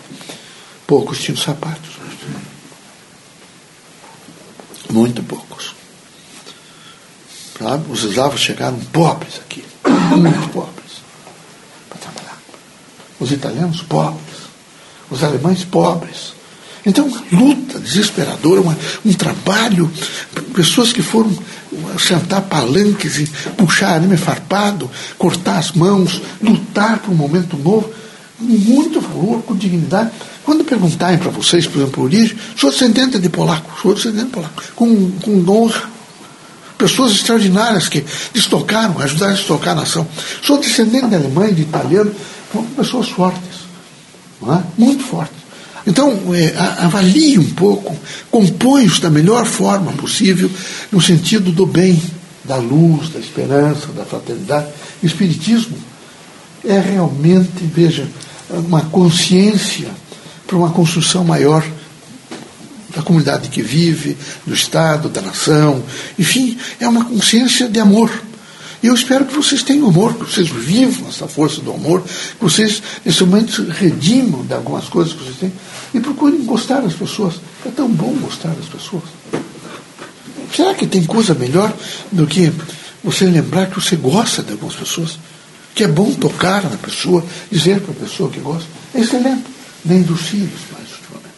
Poucos 0.87 1.19
tinham 1.19 1.37
sapatos. 1.37 1.91
Muito 4.89 5.23
poucos. 5.23 5.75
Os 7.91 8.05
eslavos 8.05 8.41
chegaram 8.41 8.79
pobres 8.79 9.39
aqui, 9.39 9.63
muito 10.17 10.49
pobres, 10.49 11.03
para 11.91 11.99
trabalhar. 11.99 12.39
Os 13.19 13.31
italianos 13.33 13.83
pobres, 13.83 14.40
os 15.11 15.25
alemães 15.25 15.65
pobres. 15.65 16.41
Então, 16.85 17.11
luta 17.31 17.79
desesperadora, 17.79 18.61
uma, 18.61 18.77
um 19.05 19.13
trabalho, 19.13 19.91
pessoas 20.55 20.93
que 20.93 21.03
foram 21.03 21.31
sentar 21.99 22.43
palanques 22.43 23.19
e 23.19 23.27
puxar 23.57 23.95
anime 23.95 24.17
farpado, 24.17 24.91
cortar 25.19 25.59
as 25.59 25.73
mãos, 25.73 26.23
lutar 26.43 26.99
por 27.01 27.13
um 27.13 27.17
momento 27.17 27.57
novo, 27.57 27.93
com 28.39 28.45
muito 28.45 29.01
valor, 29.01 29.43
com 29.43 29.55
dignidade. 29.55 30.11
Quando 30.43 30.65
perguntarem 30.65 31.19
para 31.19 31.31
vocês, 31.31 31.67
por 31.67 31.83
exemplo, 31.83 32.03
origem, 32.03 32.37
sou 32.57 32.71
descendente 32.71 33.19
de 33.19 33.29
polaco, 33.29 33.79
sou 33.83 33.95
descendente 33.95 34.27
de 34.27 34.33
polaco, 34.33 34.63
com, 34.75 35.11
com 35.21 35.51
honra. 35.51 35.91
Pessoas 36.79 37.13
extraordinárias 37.13 37.89
que 37.89 38.03
destocaram, 38.33 38.99
ajudaram 38.99 39.35
a 39.35 39.37
destocar 39.37 39.73
a 39.75 39.81
nação. 39.83 40.09
Sou 40.43 40.59
descendente 40.59 41.09
de 41.09 41.15
alemão, 41.15 41.53
de 41.53 41.61
italiano, 41.61 42.11
pessoas 42.75 43.11
fortes, 43.11 43.50
é? 44.43 44.63
muito 44.79 45.05
fortes. 45.05 45.41
Então, 45.87 46.19
é, 46.35 46.55
avalie 46.85 47.39
um 47.39 47.51
pouco, 47.51 47.97
compõe-os 48.31 49.01
da 49.01 49.11
melhor 49.11 49.47
forma 49.47 49.93
possível, 49.93 50.51
no 50.93 51.01
sentido 51.01 51.51
do 51.51 51.67
bem, 51.67 52.01
da 52.45 52.57
luz, 52.57 53.09
da 53.09 53.19
esperança, 53.19 53.89
da 53.89 54.05
fraternidade. 54.05 54.69
O 55.03 55.07
Espiritismo 55.07 55.77
é 56.65 56.79
realmente, 56.79 57.65
veja, 57.65 58.07
uma 58.51 58.83
consciência 58.83 59.89
para 60.47 60.57
uma 60.57 60.71
construção 60.71 61.25
maior 61.25 61.65
da 62.95 63.03
comunidade 63.03 63.49
que 63.49 63.63
vive, 63.63 64.17
do 64.45 64.53
Estado, 64.53 65.09
da 65.09 65.23
nação. 65.23 65.83
Enfim, 66.19 66.59
é 66.79 66.89
uma 66.89 67.05
consciência 67.05 67.69
de 67.69 67.79
amor. 67.79 68.11
E 68.83 68.87
eu 68.87 68.95
espero 68.95 69.27
que 69.27 69.35
vocês 69.35 69.63
tenham 69.63 69.89
amor, 69.89 70.15
que 70.15 70.25
vocês 70.25 70.49
vivam 70.49 71.09
essa 71.09 71.29
força 71.29 71.61
do 71.61 71.73
amor, 71.73 72.03
que 72.03 72.43
vocês, 72.43 72.83
nesse 73.05 73.23
momento, 73.25 73.63
redimam 73.69 74.45
de 74.45 74.55
algumas 74.55 74.89
coisas 74.89 75.13
que 75.13 75.23
vocês 75.23 75.37
têm 75.37 75.53
e 75.93 76.01
procurem 76.01 76.45
gostar 76.45 76.81
das 76.81 76.95
pessoas. 76.95 77.35
É 77.67 77.71
tão 77.71 77.89
bom 77.89 78.13
gostar 78.21 78.55
das 78.55 78.67
pessoas. 78.67 79.05
Será 80.55 80.75
que 80.75 80.87
tem 80.87 81.05
coisa 81.05 81.35
melhor 81.35 81.73
do 82.11 82.27
que 82.27 82.53
você 83.05 83.27
lembrar 83.27 83.67
que 83.67 83.81
você 83.81 83.97
gosta 83.97 84.43
de 84.43 84.53
algumas 84.53 84.75
pessoas? 84.75 85.19
Que 85.75 85.85
é 85.85 85.89
bom 85.89 86.13
tocar 86.15 86.63
na 86.65 86.77
pessoa, 86.77 87.25
dizer 87.51 87.81
para 87.81 87.93
a 87.93 88.09
pessoa 88.09 88.31
que 88.31 88.41
gosta. 88.41 88.67
É 88.95 89.01
excelente 89.01 89.45
nem 89.85 90.03
dos 90.03 90.21
filhos 90.23 90.61
mais 90.73 90.89
ultimamente. 90.93 91.35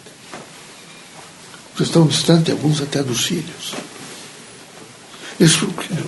Vocês 1.75 1.89
estão 1.89 2.07
distantes, 2.07 2.53
alguns 2.53 2.81
até 2.81 3.03
dos 3.03 3.25
filhos. 3.25 3.75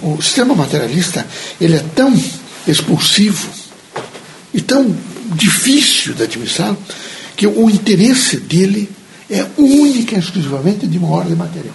O 0.03 0.23
sistema 0.23 0.55
materialista 0.55 1.27
ele 1.61 1.77
é 1.77 1.85
tão 1.95 2.13
expulsivo 2.67 3.49
e 4.53 4.61
tão 4.61 4.97
difícil 5.35 6.15
de 6.15 6.23
administrar 6.23 6.77
que 7.37 7.47
o 7.47 7.69
interesse 7.69 8.39
dele 8.39 8.91
é 9.29 9.45
única 9.57 10.15
e 10.15 10.19
exclusivamente 10.19 10.87
de 10.87 10.99
uma 10.99 11.11
ordem 11.11 11.35
material. 11.35 11.75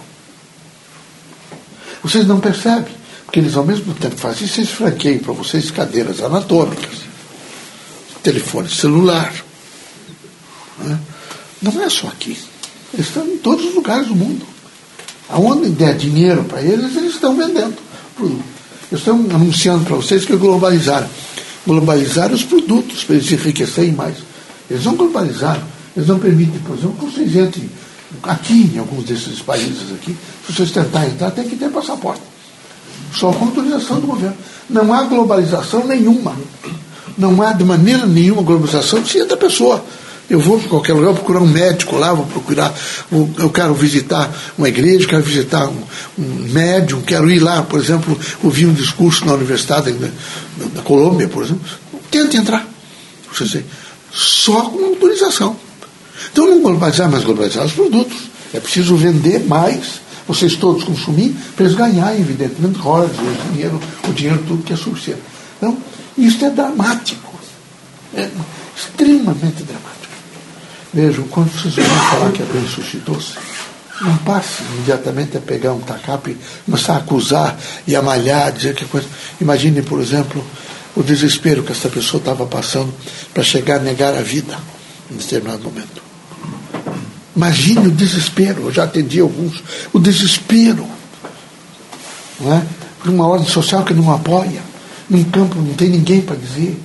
Vocês 2.02 2.26
não 2.26 2.40
percebem, 2.40 2.94
porque 3.26 3.40
eles 3.40 3.54
ao 3.56 3.64
mesmo 3.64 3.92
tempo 3.94 4.16
fazem 4.16 4.46
isso, 4.46 4.60
eles 4.60 4.70
franqueiam 4.70 5.18
para 5.18 5.34
vocês 5.34 5.70
cadeiras 5.70 6.22
anatômicas, 6.22 7.00
telefone 8.22 8.70
celular, 8.70 9.34
né? 10.78 10.98
Não 11.60 11.82
é 11.82 11.90
só 11.90 12.08
aqui. 12.08 12.38
Eles 12.94 13.06
estão 13.06 13.26
em 13.26 13.36
todos 13.38 13.66
os 13.66 13.74
lugares 13.74 14.08
do 14.08 14.16
mundo. 14.16 14.46
Aonde 15.30 15.70
der 15.70 15.96
dinheiro 15.96 16.44
para 16.44 16.60
eles, 16.60 16.96
eles 16.96 17.14
estão 17.14 17.36
vendendo 17.36 17.76
produto. 18.16 18.44
Eles 18.90 19.00
estão 19.00 19.16
anunciando 19.32 19.84
para 19.84 19.96
vocês 19.96 20.24
que 20.24 20.36
globalizaram. 20.36 21.08
Globalizaram 21.66 22.34
os 22.34 22.42
produtos 22.42 23.04
para 23.04 23.16
eles 23.16 23.28
se 23.28 23.34
enriquecerem 23.34 23.92
mais. 23.92 24.16
Eles 24.68 24.84
não 24.84 24.96
globalizaram. 24.96 25.62
Eles 25.96 26.08
não 26.08 26.18
permitem, 26.18 26.60
por 26.60 26.76
exemplo, 26.76 26.96
que 26.98 27.14
vocês 27.14 27.36
entrem 27.36 27.70
aqui, 28.22 28.70
em 28.74 28.78
alguns 28.78 29.04
desses 29.04 29.40
países 29.40 29.92
aqui. 29.92 30.16
Se 30.46 30.52
vocês 30.52 30.70
tentarem 30.70 31.10
entrar, 31.10 31.30
tem 31.30 31.48
que 31.48 31.56
ter 31.56 31.70
passaporte. 31.70 32.22
Só 33.14 33.32
com 33.32 33.46
autorização 33.46 34.00
do 34.00 34.06
governo. 34.06 34.36
Não 34.68 34.92
há 34.92 35.04
globalização 35.04 35.86
nenhuma. 35.86 36.34
Não 37.16 37.40
há 37.42 37.52
de 37.52 37.64
maneira 37.64 38.06
nenhuma 38.06 38.42
globalização 38.42 39.04
se 39.04 39.18
entra 39.18 39.34
a 39.34 39.38
pessoa. 39.38 39.84
Eu 40.30 40.38
vou 40.38 40.60
para 40.60 40.68
qualquer 40.68 40.92
lugar 40.92 41.12
procurar 41.12 41.40
um 41.40 41.48
médico 41.48 41.96
lá, 41.96 42.14
vou 42.14 42.24
procurar, 42.24 42.72
vou, 43.10 43.28
eu 43.36 43.50
quero 43.50 43.74
visitar 43.74 44.32
uma 44.56 44.68
igreja, 44.68 45.08
quero 45.08 45.24
visitar 45.24 45.68
um, 45.68 45.82
um, 46.16 46.48
médium, 46.52 47.02
quero 47.02 47.28
ir 47.28 47.40
lá, 47.40 47.62
por 47.62 47.80
exemplo, 47.80 48.16
ouvir 48.40 48.66
um 48.66 48.72
discurso 48.72 49.26
na 49.26 49.34
Universidade 49.34 49.90
da, 49.90 50.08
da 50.74 50.82
Colômbia, 50.82 51.26
por 51.26 51.42
exemplo. 51.42 51.62
Tente 52.12 52.36
entrar. 52.36 52.64
Você 53.36 53.64
só 54.12 54.62
com 54.62 54.84
autorização. 54.84 55.56
Então 56.30 56.46
não 56.46 56.62
globalizar, 56.62 57.10
mas 57.10 57.24
globalizar 57.24 57.64
os 57.64 57.72
produtos. 57.72 58.18
É 58.52 58.60
preciso 58.60 58.96
vender 58.96 59.46
mais, 59.46 60.00
vocês 60.26 60.56
todos 60.56 60.84
consumir, 60.84 61.34
para 61.56 61.64
eles 61.64 61.76
ganharem, 61.76 62.20
evidentemente, 62.20 62.78
royalties, 62.78 63.18
o 63.18 63.52
dinheiro, 63.52 63.80
o 64.08 64.12
dinheiro 64.12 64.44
tudo 64.46 64.62
que 64.62 64.72
é 64.72 64.76
suficiente. 64.76 65.22
Então, 65.56 65.76
isso 66.16 66.44
é 66.44 66.50
dramático. 66.50 67.34
É 68.14 68.28
extremamente 68.76 69.62
dramático. 69.62 69.99
Vejam, 70.92 71.24
quando 71.28 71.50
vocês 71.52 71.74
vão 71.76 71.84
falar 71.84 72.32
que 72.32 72.42
a 72.42 72.46
bem 72.46 72.66
suscitou-se, 72.66 73.34
não 74.00 74.16
passe 74.18 74.62
imediatamente 74.62 75.36
a 75.36 75.40
pegar 75.40 75.72
um 75.72 75.80
tacape 75.80 76.36
começar 76.64 76.94
a 76.94 76.96
acusar 76.98 77.56
e 77.86 77.94
a 77.94 78.02
malhar, 78.02 78.50
dizer 78.50 78.74
que 78.74 78.84
coisa. 78.86 79.06
Imagine, 79.40 79.82
por 79.82 80.00
exemplo, 80.00 80.44
o 80.96 81.02
desespero 81.02 81.62
que 81.62 81.70
essa 81.70 81.88
pessoa 81.88 82.18
estava 82.18 82.44
passando 82.46 82.92
para 83.32 83.42
chegar 83.42 83.76
a 83.76 83.82
negar 83.82 84.14
a 84.14 84.22
vida 84.22 84.58
em 85.10 85.16
determinado 85.16 85.62
momento. 85.62 86.02
Imagine 87.36 87.86
o 87.86 87.92
desespero, 87.92 88.64
eu 88.64 88.72
já 88.72 88.84
atendi 88.84 89.20
alguns, 89.20 89.62
o 89.92 89.98
desespero 89.98 90.86
não 92.40 92.52
é? 92.52 92.62
de 93.04 93.10
uma 93.10 93.26
ordem 93.26 93.46
social 93.46 93.84
que 93.84 93.94
não 93.94 94.12
apoia, 94.12 94.62
num 95.08 95.22
campo 95.24 95.56
não 95.56 95.74
tem 95.74 95.88
ninguém 95.88 96.20
para 96.20 96.36
dizer 96.36 96.76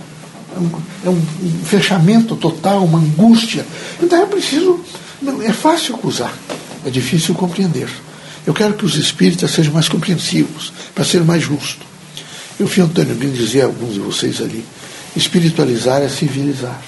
é 0.56 0.60
um, 0.60 0.72
é 1.06 1.10
um 1.10 1.22
fechamento 1.66 2.36
total, 2.36 2.84
uma 2.86 3.00
angústia. 3.00 3.66
Então 4.02 4.22
é 4.22 4.26
preciso. 4.26 4.80
É 5.44 5.52
fácil 5.52 5.96
acusar, 5.96 6.34
é 6.86 6.90
difícil 6.90 7.34
compreender. 7.36 7.90
Eu 8.46 8.54
quero 8.54 8.76
que 8.76 8.86
os 8.86 8.96
espíritas 8.96 9.52
sejam 9.52 9.74
mais 9.74 9.90
compreensivos, 9.90 10.72
para 10.94 11.04
ser 11.04 11.24
mais 11.24 11.44
justo. 11.44 11.86
Eu 12.60 12.68
fui 12.68 12.84
Antônio 12.84 13.16
Brino 13.16 13.34
dizer 13.34 13.62
a 13.62 13.66
alguns 13.66 13.94
de 13.96 14.00
vocês 14.00 14.40
ali: 14.42 14.64
espiritualizar 15.16 16.02
é 16.02 16.10
civilizar. 16.10 16.80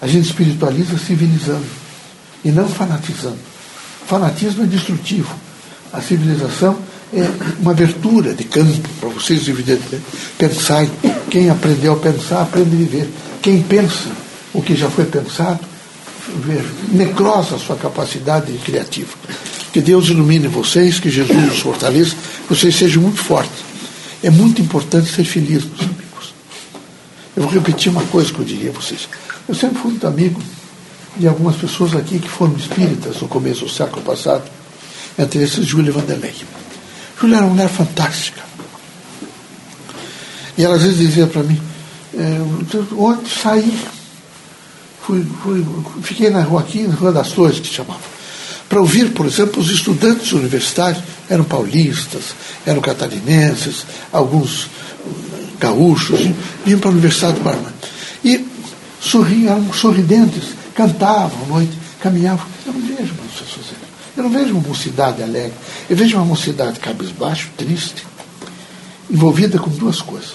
A 0.00 0.06
gente 0.06 0.26
espiritualiza 0.26 0.96
civilizando 0.96 1.66
e 2.44 2.50
não 2.50 2.68
fanatizando. 2.68 3.38
Fanatismo 4.06 4.62
é 4.62 4.66
destrutivo. 4.66 5.34
A 5.92 6.00
civilização 6.00 6.78
uma 7.60 7.70
abertura 7.70 8.34
de 8.34 8.44
campo 8.44 8.88
para 9.00 9.08
vocês, 9.08 9.48
evidentemente, 9.48 10.04
pensarem. 10.36 10.90
Quem 11.30 11.50
aprendeu 11.50 11.94
a 11.94 11.96
pensar, 11.96 12.42
aprende 12.42 12.74
a 12.74 12.78
viver. 12.78 13.08
Quem 13.42 13.62
pensa, 13.62 14.10
o 14.52 14.62
que 14.62 14.74
já 14.74 14.90
foi 14.90 15.04
pensado, 15.06 15.60
necrosa 16.92 17.56
a 17.56 17.58
sua 17.58 17.76
capacidade 17.76 18.52
criativa. 18.58 19.10
Que 19.72 19.80
Deus 19.80 20.08
ilumine 20.08 20.48
vocês, 20.48 20.98
que 20.98 21.10
Jesus 21.10 21.52
os 21.52 21.60
fortaleça, 21.60 22.14
que 22.46 22.54
vocês 22.54 22.74
sejam 22.74 23.02
muito 23.02 23.22
fortes. 23.22 23.68
É 24.22 24.30
muito 24.30 24.60
importante 24.60 25.10
ser 25.10 25.24
feliz, 25.24 25.64
meus 25.64 25.80
amigos. 25.80 26.34
Eu 27.36 27.44
vou 27.44 27.52
repetir 27.52 27.90
uma 27.90 28.02
coisa 28.04 28.32
que 28.32 28.38
eu 28.38 28.44
diria 28.44 28.70
a 28.70 28.72
vocês. 28.72 29.08
Eu 29.48 29.54
sempre 29.54 29.78
fui 29.80 29.92
muito 29.92 30.06
amigo 30.06 30.42
de 31.16 31.26
algumas 31.26 31.56
pessoas 31.56 31.94
aqui 31.94 32.18
que 32.18 32.28
foram 32.28 32.54
espíritas 32.56 33.20
no 33.20 33.28
começo 33.28 33.64
do 33.64 33.70
século 33.70 34.02
passado, 34.02 34.44
entre 35.18 35.42
esses 35.42 35.66
Júlia 35.66 35.92
Vanderlei. 35.92 36.34
Júlia 37.20 37.36
era 37.36 37.46
uma 37.46 37.54
mulher 37.54 37.68
fantástica. 37.68 38.42
E 40.56 40.64
ela 40.64 40.76
às 40.76 40.82
vezes 40.82 40.98
dizia 40.98 41.26
para 41.26 41.42
mim, 41.42 41.60
é, 42.14 42.40
ontem 42.96 43.30
saí, 43.30 43.78
fui, 45.02 45.24
fui, 45.42 45.66
fiquei 46.02 46.30
na 46.30 46.42
rua 46.42 46.60
aqui, 46.60 46.82
na 46.82 46.94
Rua 46.94 47.12
das 47.12 47.32
Flores, 47.32 47.60
que 47.60 47.66
chamava, 47.68 48.00
para 48.68 48.80
ouvir, 48.80 49.12
por 49.12 49.24
exemplo, 49.26 49.62
os 49.62 49.70
estudantes 49.70 50.32
universitários, 50.32 51.02
eram 51.28 51.44
paulistas, 51.44 52.34
eram 52.66 52.80
catarinenses, 52.80 53.86
alguns 54.12 54.68
gaúchos, 55.58 56.20
vinham 56.64 56.78
para 56.78 56.90
a 56.90 56.92
Universidade 56.92 57.38
do 57.38 57.44
Paraná. 57.44 57.72
E 58.24 58.46
sorriam, 59.00 59.52
eram 59.52 59.72
sorridentes, 59.72 60.44
cantavam 60.74 61.44
à 61.44 61.46
noite, 61.46 61.78
caminhavam. 62.00 62.46
Eu 64.18 64.24
não 64.24 64.30
vejo 64.30 64.50
uma 64.50 64.68
mocidade 64.68 65.22
alegre. 65.22 65.54
Eu 65.88 65.96
vejo 65.96 66.16
uma 66.16 66.24
mocidade 66.24 66.80
cabisbaixo, 66.80 67.50
triste, 67.56 68.04
envolvida 69.08 69.60
com 69.60 69.70
duas 69.70 70.02
coisas: 70.02 70.32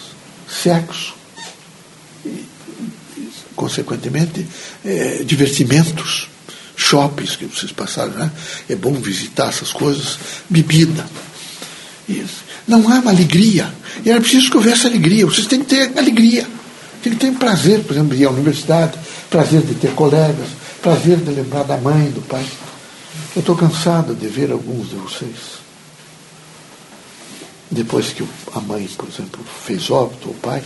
sexo 0.47 1.13
e, 2.25 2.45
consequentemente, 3.57 4.47
é, 4.85 5.23
divertimentos, 5.25 6.29
shoppings 6.77 7.35
que 7.35 7.43
vocês 7.43 7.73
passaram, 7.73 8.13
né? 8.13 8.31
É 8.69 8.75
bom 8.75 8.93
visitar 8.93 9.49
essas 9.49 9.73
coisas, 9.73 10.17
bebida. 10.49 11.05
Isso. 12.07 12.45
Não 12.65 12.89
há 12.89 12.99
uma 12.99 13.11
alegria. 13.11 13.69
E 14.05 14.09
era 14.09 14.21
preciso 14.21 14.49
que 14.49 14.55
houvesse 14.55 14.87
alegria. 14.87 15.25
Vocês 15.25 15.45
têm 15.45 15.59
que 15.59 15.65
ter 15.65 15.99
alegria. 15.99 16.47
Tem 17.03 17.11
que 17.11 17.19
ter 17.19 17.33
prazer, 17.33 17.81
por 17.81 17.91
exemplo, 17.91 18.15
de 18.15 18.23
ir 18.23 18.27
à 18.27 18.29
universidade, 18.29 18.97
prazer 19.29 19.61
de 19.61 19.73
ter 19.75 19.91
colegas, 19.91 20.47
prazer 20.81 21.17
de 21.17 21.31
lembrar 21.31 21.63
da 21.63 21.75
mãe, 21.75 22.09
do 22.11 22.21
pai. 22.21 22.45
Eu 23.35 23.39
estou 23.39 23.55
cansado 23.55 24.13
de 24.13 24.27
ver 24.27 24.51
alguns 24.51 24.89
de 24.89 24.95
vocês. 24.95 25.63
Depois 27.71 28.09
que 28.09 28.23
a 28.53 28.59
mãe, 28.59 28.87
por 28.95 29.09
exemplo, 29.09 29.43
fez 29.43 29.89
óbito, 29.89 30.29
o 30.29 30.33
pai, 30.35 30.63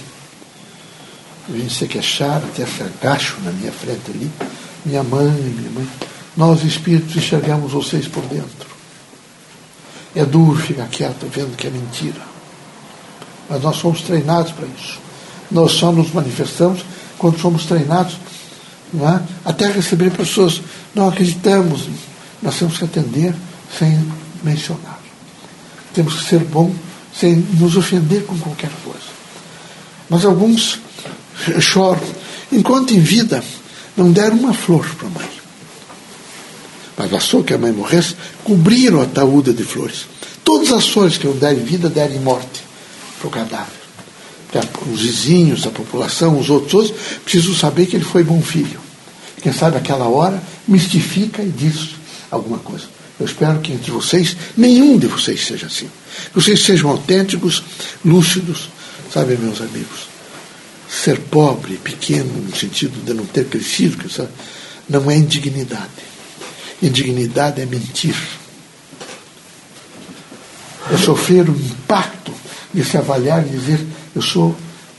vem 1.48 1.70
se 1.70 1.88
queixar, 1.88 2.38
até 2.38 2.66
se 2.66 2.84
agacho 2.84 3.38
na 3.44 3.52
minha 3.52 3.72
frente 3.72 4.12
ali. 4.12 4.30
Minha 4.86 5.04
mãe, 5.04 5.32
minha 5.32 5.72
mãe. 5.72 5.88
Nós, 6.36 6.64
espíritos, 6.64 7.16
enxergamos 7.16 7.72
vocês 7.72 8.08
por 8.08 8.24
dentro. 8.24 8.68
É 10.14 10.26
duro 10.26 10.60
ficar 10.60 10.88
quieto 10.88 11.26
vendo 11.34 11.56
que 11.56 11.68
é 11.68 11.70
mentira. 11.70 12.22
Mas 13.50 13.62
nós 13.64 13.78
somos 13.78 14.02
treinados 14.02 14.52
para 14.52 14.68
isso. 14.68 15.00
Nós 15.50 15.72
só 15.72 15.92
nos 15.92 16.12
manifestamos 16.12 16.84
quando 17.18 17.40
somos 17.40 17.66
treinados 17.66 18.18
é? 18.96 19.22
até 19.46 19.72
receber 19.72 20.12
pessoas. 20.12 20.62
Não 20.94 21.10
acreditamos. 21.10 21.88
Nós 22.42 22.58
temos 22.58 22.78
que 22.78 22.86
atender 22.86 23.34
sem 23.78 24.12
mencionar. 24.44 25.00
Temos 25.94 26.16
que 26.16 26.30
ser 26.30 26.40
bom 26.40 26.74
sem 27.14 27.36
nos 27.36 27.76
ofender 27.76 28.24
com 28.26 28.38
qualquer 28.38 28.72
coisa. 28.84 29.18
Mas 30.10 30.24
alguns 30.24 30.80
choram. 31.60 32.02
Enquanto 32.52 32.94
em 32.94 33.00
vida, 33.00 33.44
não 33.96 34.12
deram 34.12 34.38
uma 34.38 34.54
flor 34.54 34.88
para 34.96 35.08
a 35.08 35.12
mãe. 35.12 35.30
Mas 36.96 37.12
bastou 37.12 37.44
que 37.44 37.54
a 37.54 37.58
mãe 37.58 37.72
morresse, 37.72 38.16
cobriram 38.44 39.02
a 39.02 39.06
taúda 39.06 39.54
de 39.54 39.64
flores. 39.64 40.06
Todas 40.44 40.72
as 40.72 40.88
flores 40.88 41.18
que 41.18 41.26
eu 41.26 41.34
der 41.34 41.54
em 41.54 41.64
vida, 41.64 41.90
deram 41.90 42.16
em 42.16 42.20
morte 42.20 42.64
para 43.20 43.28
o 43.28 43.32
cadáver. 43.32 43.78
Os 44.92 45.02
vizinhos, 45.02 45.68
a 45.68 45.70
população, 45.70 46.40
os 46.40 46.50
outros, 46.50 46.92
precisam 47.24 47.54
saber 47.54 47.86
que 47.86 47.96
ele 47.96 48.06
foi 48.06 48.24
bom 48.24 48.42
filho. 48.42 48.80
Quem 49.42 49.52
sabe 49.52 49.78
aquela 49.78 50.08
hora 50.08 50.42
mistifica 50.68 51.44
e 51.44 51.50
diz 51.50 51.97
alguma 52.30 52.60
coisa. 52.60 52.86
Eu 53.20 53.26
espero 53.26 53.60
que 53.60 53.74
entre 53.74 53.92
vocês, 53.92 54.38
nenhum 54.56 54.98
de 54.98 55.08
vocês 55.08 55.46
seja 55.46 55.68
assim. 55.68 55.90
Que 56.28 56.36
vocês 56.36 56.64
sejam 56.64 56.90
autênticos, 56.90 57.64
lúcidos, 58.06 58.70
sabe, 59.12 59.38
meus 59.38 59.60
amigos? 59.60 60.08
Ser 60.90 61.20
pobre, 61.20 61.78
pequeno, 61.78 62.32
no 62.44 62.56
sentido 62.56 63.04
de 63.04 63.14
não 63.14 63.26
ter 63.26 63.46
crescido, 63.46 64.10
não 64.88 65.10
é 65.10 65.18
indignidade. 65.18 65.90
Indignidade 66.82 67.62
é 67.62 67.66
mentir. 67.66 68.16
É 70.92 70.98
sofrer 70.98 71.50
o 71.50 71.56
impacto 71.56 72.34
de 72.74 72.86
se 72.86 72.98
avaliar 72.98 73.46
e 73.46 73.50
dizer: 73.50 73.86
eu 74.16 74.22
sou 74.22 74.56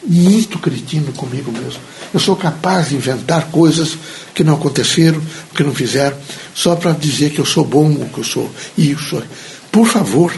muito 0.08 0.58
cretino 0.58 1.12
comigo 1.12 1.52
mesmo. 1.52 1.80
Eu 2.12 2.18
sou 2.18 2.34
capaz 2.34 2.88
de 2.88 2.96
inventar 2.96 3.48
coisas 3.50 3.96
que 4.34 4.42
não 4.42 4.54
aconteceram, 4.54 5.20
que 5.54 5.62
não 5.62 5.74
fizeram, 5.74 6.16
só 6.54 6.74
para 6.74 6.92
dizer 6.92 7.30
que 7.30 7.38
eu 7.38 7.44
sou 7.44 7.64
bom, 7.64 7.94
que 8.06 8.18
eu 8.18 8.24
sou 8.24 8.50
isso. 8.76 9.22
Por 9.70 9.86
favor, 9.86 10.32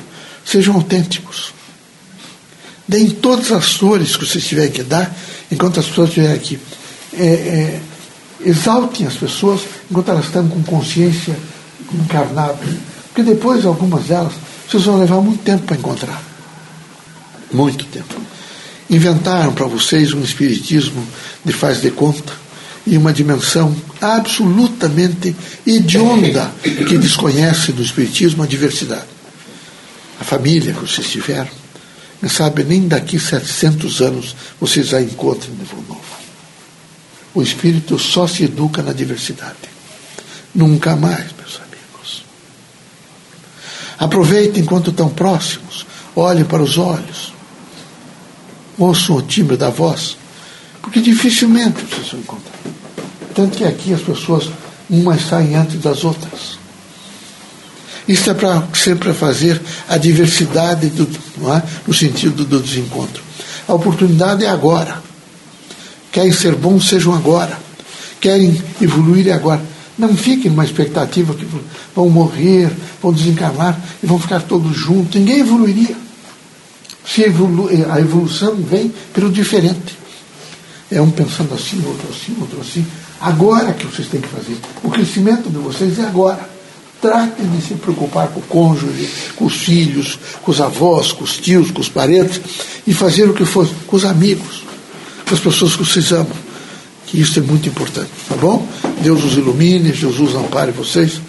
sejam 0.44 0.74
autênticos. 0.74 1.54
Deem 2.88 3.11
todas 3.11 3.52
as 3.52 3.74
flores 3.74 4.16
que 4.16 4.26
vocês 4.26 4.44
tiverem 4.44 4.72
que 4.72 4.83
dar, 4.83 5.16
enquanto 5.52 5.78
as 5.78 5.87
pessoas 5.87 6.09
estiverem 6.09 6.37
aqui. 6.37 6.59
É, 7.16 7.24
é, 7.24 7.80
exaltem 8.44 9.06
as 9.06 9.14
pessoas 9.14 9.61
enquanto 9.88 10.11
elas 10.11 10.26
estão 10.26 10.48
com 10.48 10.62
consciência 10.64 11.37
encarnada. 11.94 12.59
Porque 13.06 13.22
depois, 13.22 13.64
algumas 13.64 14.06
delas, 14.06 14.33
vocês 14.68 14.83
vão 14.85 14.98
levar 14.98 15.20
muito 15.20 15.42
tempo 15.44 15.64
para 15.64 15.76
encontrar. 15.76 16.22
Muito 17.52 17.85
tempo. 17.87 18.30
Inventaram 18.90 19.55
para 19.55 19.66
vocês 19.66 20.12
um 20.12 20.20
espiritismo 20.20 21.07
de 21.44 21.53
faz 21.53 21.81
de 21.81 21.92
conta 21.92 22.33
e 22.85 22.98
uma 22.98 23.12
dimensão 23.12 23.74
absolutamente 24.00 25.37
hedionda 25.64 26.50
que 26.61 26.98
desconhece 26.98 27.70
do 27.70 27.83
espiritismo 27.83 28.42
a 28.42 28.46
diversidade. 28.48 29.07
A 30.20 30.24
família 30.24 30.72
que 30.72 30.81
vocês 30.81 31.09
tiveram, 31.09 31.50
não 32.20 32.29
sabe 32.29 32.64
nem 32.64 32.88
daqui 32.88 33.16
700 33.18 34.00
anos 34.00 34.35
vocês 34.61 34.88
já 34.88 35.00
encontram 35.00 35.55
nível 35.55 35.85
novo. 35.88 36.00
O 37.33 37.42
espírito 37.42 37.96
só 37.96 38.26
se 38.26 38.42
educa 38.42 38.83
na 38.83 38.92
diversidade. 38.92 39.70
Nunca 40.53 40.96
mais, 40.96 41.26
meus 41.38 41.61
amigos. 41.61 42.24
Aproveitem 43.96 44.64
enquanto 44.64 44.90
estão 44.90 45.09
próximos, 45.09 45.87
olhem 46.16 46.44
para 46.44 46.61
os 46.61 46.76
olhos, 46.76 47.33
ouçam 48.81 49.16
o 49.16 49.23
timbre 49.23 49.57
da 49.57 49.69
voz, 49.69 50.16
porque 50.81 51.01
dificilmente 51.01 51.85
vocês 51.85 52.09
vão 52.11 52.21
encontrar. 52.21 52.55
Tanto 53.35 53.59
que 53.59 53.64
aqui 53.64 53.93
as 53.93 54.01
pessoas, 54.01 54.51
umas 54.88 55.23
saem 55.23 55.55
antes 55.55 55.81
das 55.81 56.03
outras. 56.03 56.59
Isso 58.09 58.31
é 58.31 58.35
para 58.35 58.66
sempre 58.75 59.12
fazer 59.12 59.61
a 59.88 59.97
diversidade 59.99 60.88
do, 60.88 61.07
é? 61.55 61.62
no 61.87 61.95
sentido 61.95 62.45
do 62.45 62.59
desencontro. 62.59 63.23
A 63.69 63.75
oportunidade 63.75 64.45
é 64.45 64.49
agora. 64.49 65.01
Querem 66.11 66.33
ser 66.33 66.57
bons, 66.57 66.88
sejam 66.88 67.14
agora. 67.14 67.57
Querem 68.21 68.61
evoluir 68.81 69.29
é 69.29 69.33
agora. 69.33 69.62
Não 69.97 70.16
fiquem 70.16 70.51
numa 70.51 70.64
expectativa 70.64 71.35
que 71.35 71.47
vão 71.95 72.09
morrer, 72.09 72.71
vão 73.01 73.12
desencarnar 73.12 73.79
e 74.03 74.07
vão 74.07 74.19
ficar 74.19 74.40
todos 74.40 74.77
juntos. 74.77 75.21
Ninguém 75.21 75.40
evoluiria. 75.40 76.10
Evolu 77.18 77.68
a 77.90 78.01
evolução 78.01 78.55
vem 78.57 78.92
pelo 79.12 79.31
diferente. 79.31 79.99
É 80.90 81.01
um 81.01 81.11
pensando 81.11 81.55
assim, 81.55 81.83
outro 81.85 82.09
assim, 82.11 82.37
outro 82.40 82.61
assim. 82.61 82.87
Agora 83.20 83.73
que 83.73 83.87
vocês 83.87 84.09
têm 84.09 84.20
que 84.20 84.29
fazer. 84.29 84.57
O 84.83 84.90
crescimento 84.90 85.51
de 85.51 85.59
vocês 85.59 85.99
é 85.99 86.03
agora. 86.03 86.49
Tratem 87.01 87.49
de 87.49 87.62
se 87.62 87.75
preocupar 87.75 88.29
com 88.29 88.40
o 88.40 88.42
cônjuge, 88.42 89.09
com 89.37 89.46
os 89.46 89.55
filhos, 89.55 90.18
com 90.42 90.51
os 90.51 90.61
avós, 90.61 91.12
com 91.12 91.25
os 91.25 91.37
tios, 91.37 91.70
com 91.70 91.81
os 91.81 91.88
parentes, 91.88 92.40
e 92.87 92.92
fazer 92.92 93.29
o 93.29 93.33
que 93.33 93.44
for, 93.44 93.68
com 93.87 93.96
os 93.96 94.05
amigos, 94.05 94.64
com 95.27 95.35
as 95.35 95.40
pessoas 95.40 95.77
que 95.77 95.85
vocês 95.85 96.12
amam. 96.12 96.51
Que 97.07 97.20
isso 97.20 97.38
é 97.38 97.42
muito 97.42 97.68
importante, 97.68 98.11
tá 98.29 98.37
bom? 98.37 98.66
Deus 99.01 99.25
os 99.25 99.35
ilumine, 99.35 99.92
Jesus 99.92 100.35
ampare 100.35 100.73
vocês. 100.73 101.20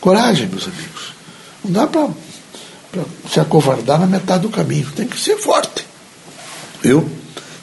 Coragem, 0.00 0.46
meus 0.46 0.64
amigos. 0.64 1.12
Não 1.64 1.72
dá 1.72 1.86
para 1.86 2.08
se 3.30 3.40
acovardar 3.40 4.00
na 4.00 4.06
metade 4.06 4.42
do 4.42 4.48
caminho. 4.48 4.90
Tem 4.94 5.06
que 5.06 5.18
ser 5.18 5.36
forte. 5.36 5.84
Viu? 6.82 7.08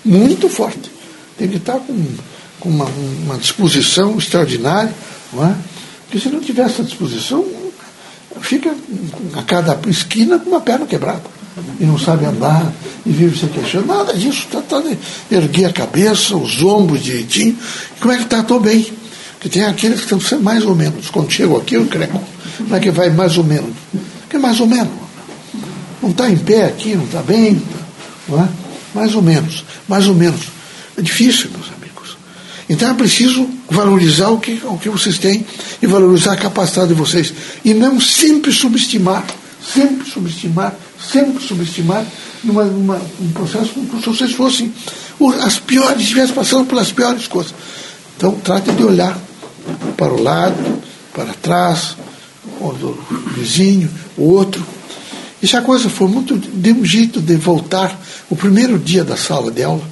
Muito 0.04 0.50
forte. 0.50 0.92
Tem 1.38 1.48
que 1.48 1.58
estar 1.58 1.80
com, 1.80 2.06
com 2.60 2.70
uma, 2.70 2.86
uma 2.86 3.38
disposição 3.38 4.18
extraordinária, 4.18 4.94
não 5.32 5.46
é? 5.46 5.56
Porque 6.04 6.20
se 6.20 6.30
não 6.30 6.40
tiver 6.40 6.64
essa 6.64 6.84
disposição, 6.84 7.46
fica 8.42 8.76
a 9.36 9.42
cada 9.44 9.80
esquina 9.90 10.38
com 10.38 10.50
uma 10.50 10.62
perna 10.62 10.86
quebrada. 10.86 11.24
E 11.80 11.86
não 11.86 12.00
sabe 12.00 12.26
andar, 12.26 12.72
e 13.06 13.12
vive 13.12 13.38
se 13.38 13.46
queixando. 13.48 13.88
Nada 13.88 14.14
disso, 14.14 14.48
está 14.48 14.62
tá, 14.62 14.82
erguer 15.32 15.66
a 15.66 15.74
cabeça, 15.74 16.36
os 16.36 16.62
ombros 16.64 17.04
direitinho. 17.04 17.58
Como 18.00 18.12
é 18.12 18.18
que 18.18 18.24
está? 18.24 18.40
Estou 18.40 18.60
bem. 18.60 18.92
Porque 19.34 19.50
tem 19.50 19.64
aqueles 19.64 20.02
que 20.02 20.16
estão 20.16 20.40
mais 20.40 20.66
ou 20.66 20.76
menos. 20.76 21.10
Quando 21.10 21.32
chegam 21.32 21.58
aqui, 21.58 21.76
eu 21.76 21.86
creio. 21.86 22.10
Como 22.58 22.76
é 22.76 22.80
que 22.80 22.92
vai 22.92 23.10
mais 23.10 23.38
ou 23.38 23.44
menos? 23.44 23.72
Que 24.30 24.38
mais 24.38 24.60
ou 24.60 24.68
menos. 24.68 25.03
Não 26.04 26.12
está 26.12 26.30
em 26.30 26.38
pé 26.38 26.66
aqui, 26.66 26.96
não 26.96 27.06
está 27.06 27.22
bem. 27.22 27.62
Não 28.28 28.44
é? 28.44 28.50
Mais 28.94 29.16
ou 29.16 29.22
menos. 29.22 29.64
Mais 29.88 30.06
ou 30.06 30.14
menos. 30.14 30.42
É 30.98 31.02
difícil, 31.02 31.50
meus 31.52 31.68
amigos. 31.68 32.18
Então 32.70 32.90
é 32.90 32.94
preciso 32.94 33.50
valorizar 33.72 34.28
o 34.28 34.38
que, 34.38 34.62
o 34.66 34.78
que 34.78 34.90
vocês 34.90 35.18
têm 35.18 35.46
e 35.82 35.88
valorizar 35.88 36.34
a 36.34 36.36
capacidade 36.36 36.90
de 36.90 36.94
vocês. 36.94 37.34
E 37.64 37.74
não 37.74 38.02
sempre 38.02 38.52
subestimar. 38.52 39.26
Sempre 39.74 40.12
subestimar, 40.12 40.76
sempre 41.10 41.42
subestimar 41.42 42.06
numa, 42.44 42.66
numa, 42.66 43.02
um 43.22 43.32
processo 43.32 43.70
como 43.74 44.02
se 44.02 44.10
vocês 44.10 44.34
fossem 44.34 44.74
as 45.42 45.58
piores, 45.58 46.02
estivessem 46.02 46.36
passando 46.36 46.68
pelas 46.68 46.92
piores 46.92 47.28
coisas. 47.28 47.54
Então 48.18 48.34
trate 48.44 48.74
de 48.74 48.84
olhar 48.84 49.18
para 49.96 50.14
o 50.14 50.22
lado, 50.22 50.84
para 51.14 51.34
trás, 51.36 51.96
o 52.60 52.74
vizinho, 53.34 53.90
o 54.18 54.34
outro. 54.34 54.73
E 55.44 55.48
se 55.48 55.58
a 55.58 55.62
coisa 55.62 55.90
for 55.90 56.08
muito 56.08 56.38
de 56.38 56.72
um 56.72 56.86
jeito 56.86 57.20
de 57.20 57.36
voltar, 57.36 58.00
o 58.30 58.36
primeiro 58.36 58.80
dia 58.80 59.04
da 59.04 59.18
sala 59.18 59.52
de 59.52 59.62
aula, 59.62 59.84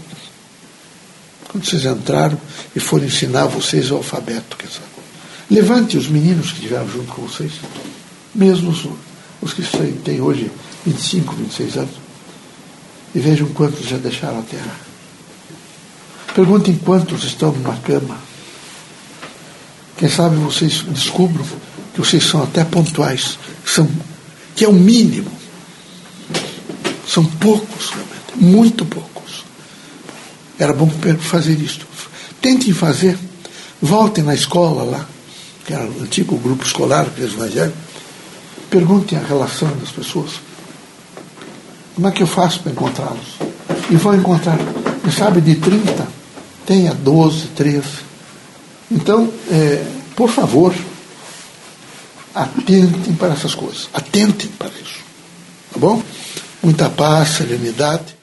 quando 1.49 1.65
vocês 1.65 1.83
entraram 1.83 2.39
e 2.73 2.79
foram 2.79 3.03
ensinar 3.03 3.47
vocês 3.47 3.91
o 3.91 3.97
alfabeto, 3.97 4.55
quer 4.55 4.67
dizer, 4.67 4.79
levante 5.49 5.97
os 5.97 6.07
meninos 6.07 6.51
que 6.51 6.59
estiveram 6.59 6.89
junto 6.89 7.11
com 7.11 7.23
vocês, 7.23 7.51
mesmo 8.33 8.71
os, 8.71 8.87
os 9.41 9.53
que 9.53 9.61
têm 10.05 10.21
hoje 10.21 10.49
25, 10.85 11.35
26 11.35 11.75
anos, 11.75 11.95
e 13.13 13.19
vejam 13.19 13.49
quantos 13.49 13.85
já 13.85 13.97
deixaram 13.97 14.39
a 14.39 14.43
terra. 14.43 14.79
Perguntem 16.33 16.75
quantos 16.77 17.25
estão 17.25 17.51
numa 17.51 17.75
cama. 17.75 18.17
Quem 19.97 20.07
sabe 20.07 20.37
vocês 20.37 20.85
descubram 20.87 21.45
que 21.93 21.99
vocês 21.99 22.23
são 22.23 22.41
até 22.41 22.63
pontuais, 22.63 23.37
que, 23.65 23.69
são, 23.69 23.91
que 24.55 24.63
é 24.63 24.69
o 24.69 24.73
mínimo. 24.73 25.40
São 27.11 27.25
poucos, 27.25 27.89
realmente, 27.89 28.37
muito 28.37 28.85
poucos. 28.85 29.43
Era 30.57 30.71
bom 30.71 30.89
fazer 31.19 31.59
isto. 31.59 31.85
Tentem 32.39 32.73
fazer, 32.73 33.19
voltem 33.81 34.23
na 34.23 34.33
escola 34.33 34.83
lá, 34.83 35.05
que 35.65 35.73
era 35.73 35.83
o 35.83 36.03
antigo 36.03 36.37
grupo 36.37 36.63
escolar, 36.63 37.05
eles 37.17 37.33
evangélicos, 37.33 37.77
perguntem 38.69 39.19
a 39.19 39.23
relação 39.23 39.67
das 39.77 39.91
pessoas. 39.91 40.31
Como 41.95 42.07
é 42.07 42.11
que 42.11 42.23
eu 42.23 42.27
faço 42.27 42.61
para 42.61 42.71
encontrá-los? 42.71 43.35
E 43.89 43.95
vão 43.97 44.15
encontrar, 44.15 44.57
quem 45.03 45.11
sabe 45.11 45.41
de 45.41 45.55
30, 45.55 46.07
tenha 46.65 46.93
12, 46.93 47.47
13. 47.47 47.83
Então, 48.89 49.29
é, 49.51 49.85
por 50.15 50.29
favor, 50.29 50.73
atentem 52.33 53.13
para 53.15 53.33
essas 53.33 53.53
coisas. 53.53 53.89
Atentem 53.93 54.49
para 54.57 54.69
isso. 54.69 55.01
Tá 55.73 55.77
bom? 55.77 56.01
Muita 56.61 56.89
paz, 56.89 57.29
serenidade. 57.29 58.20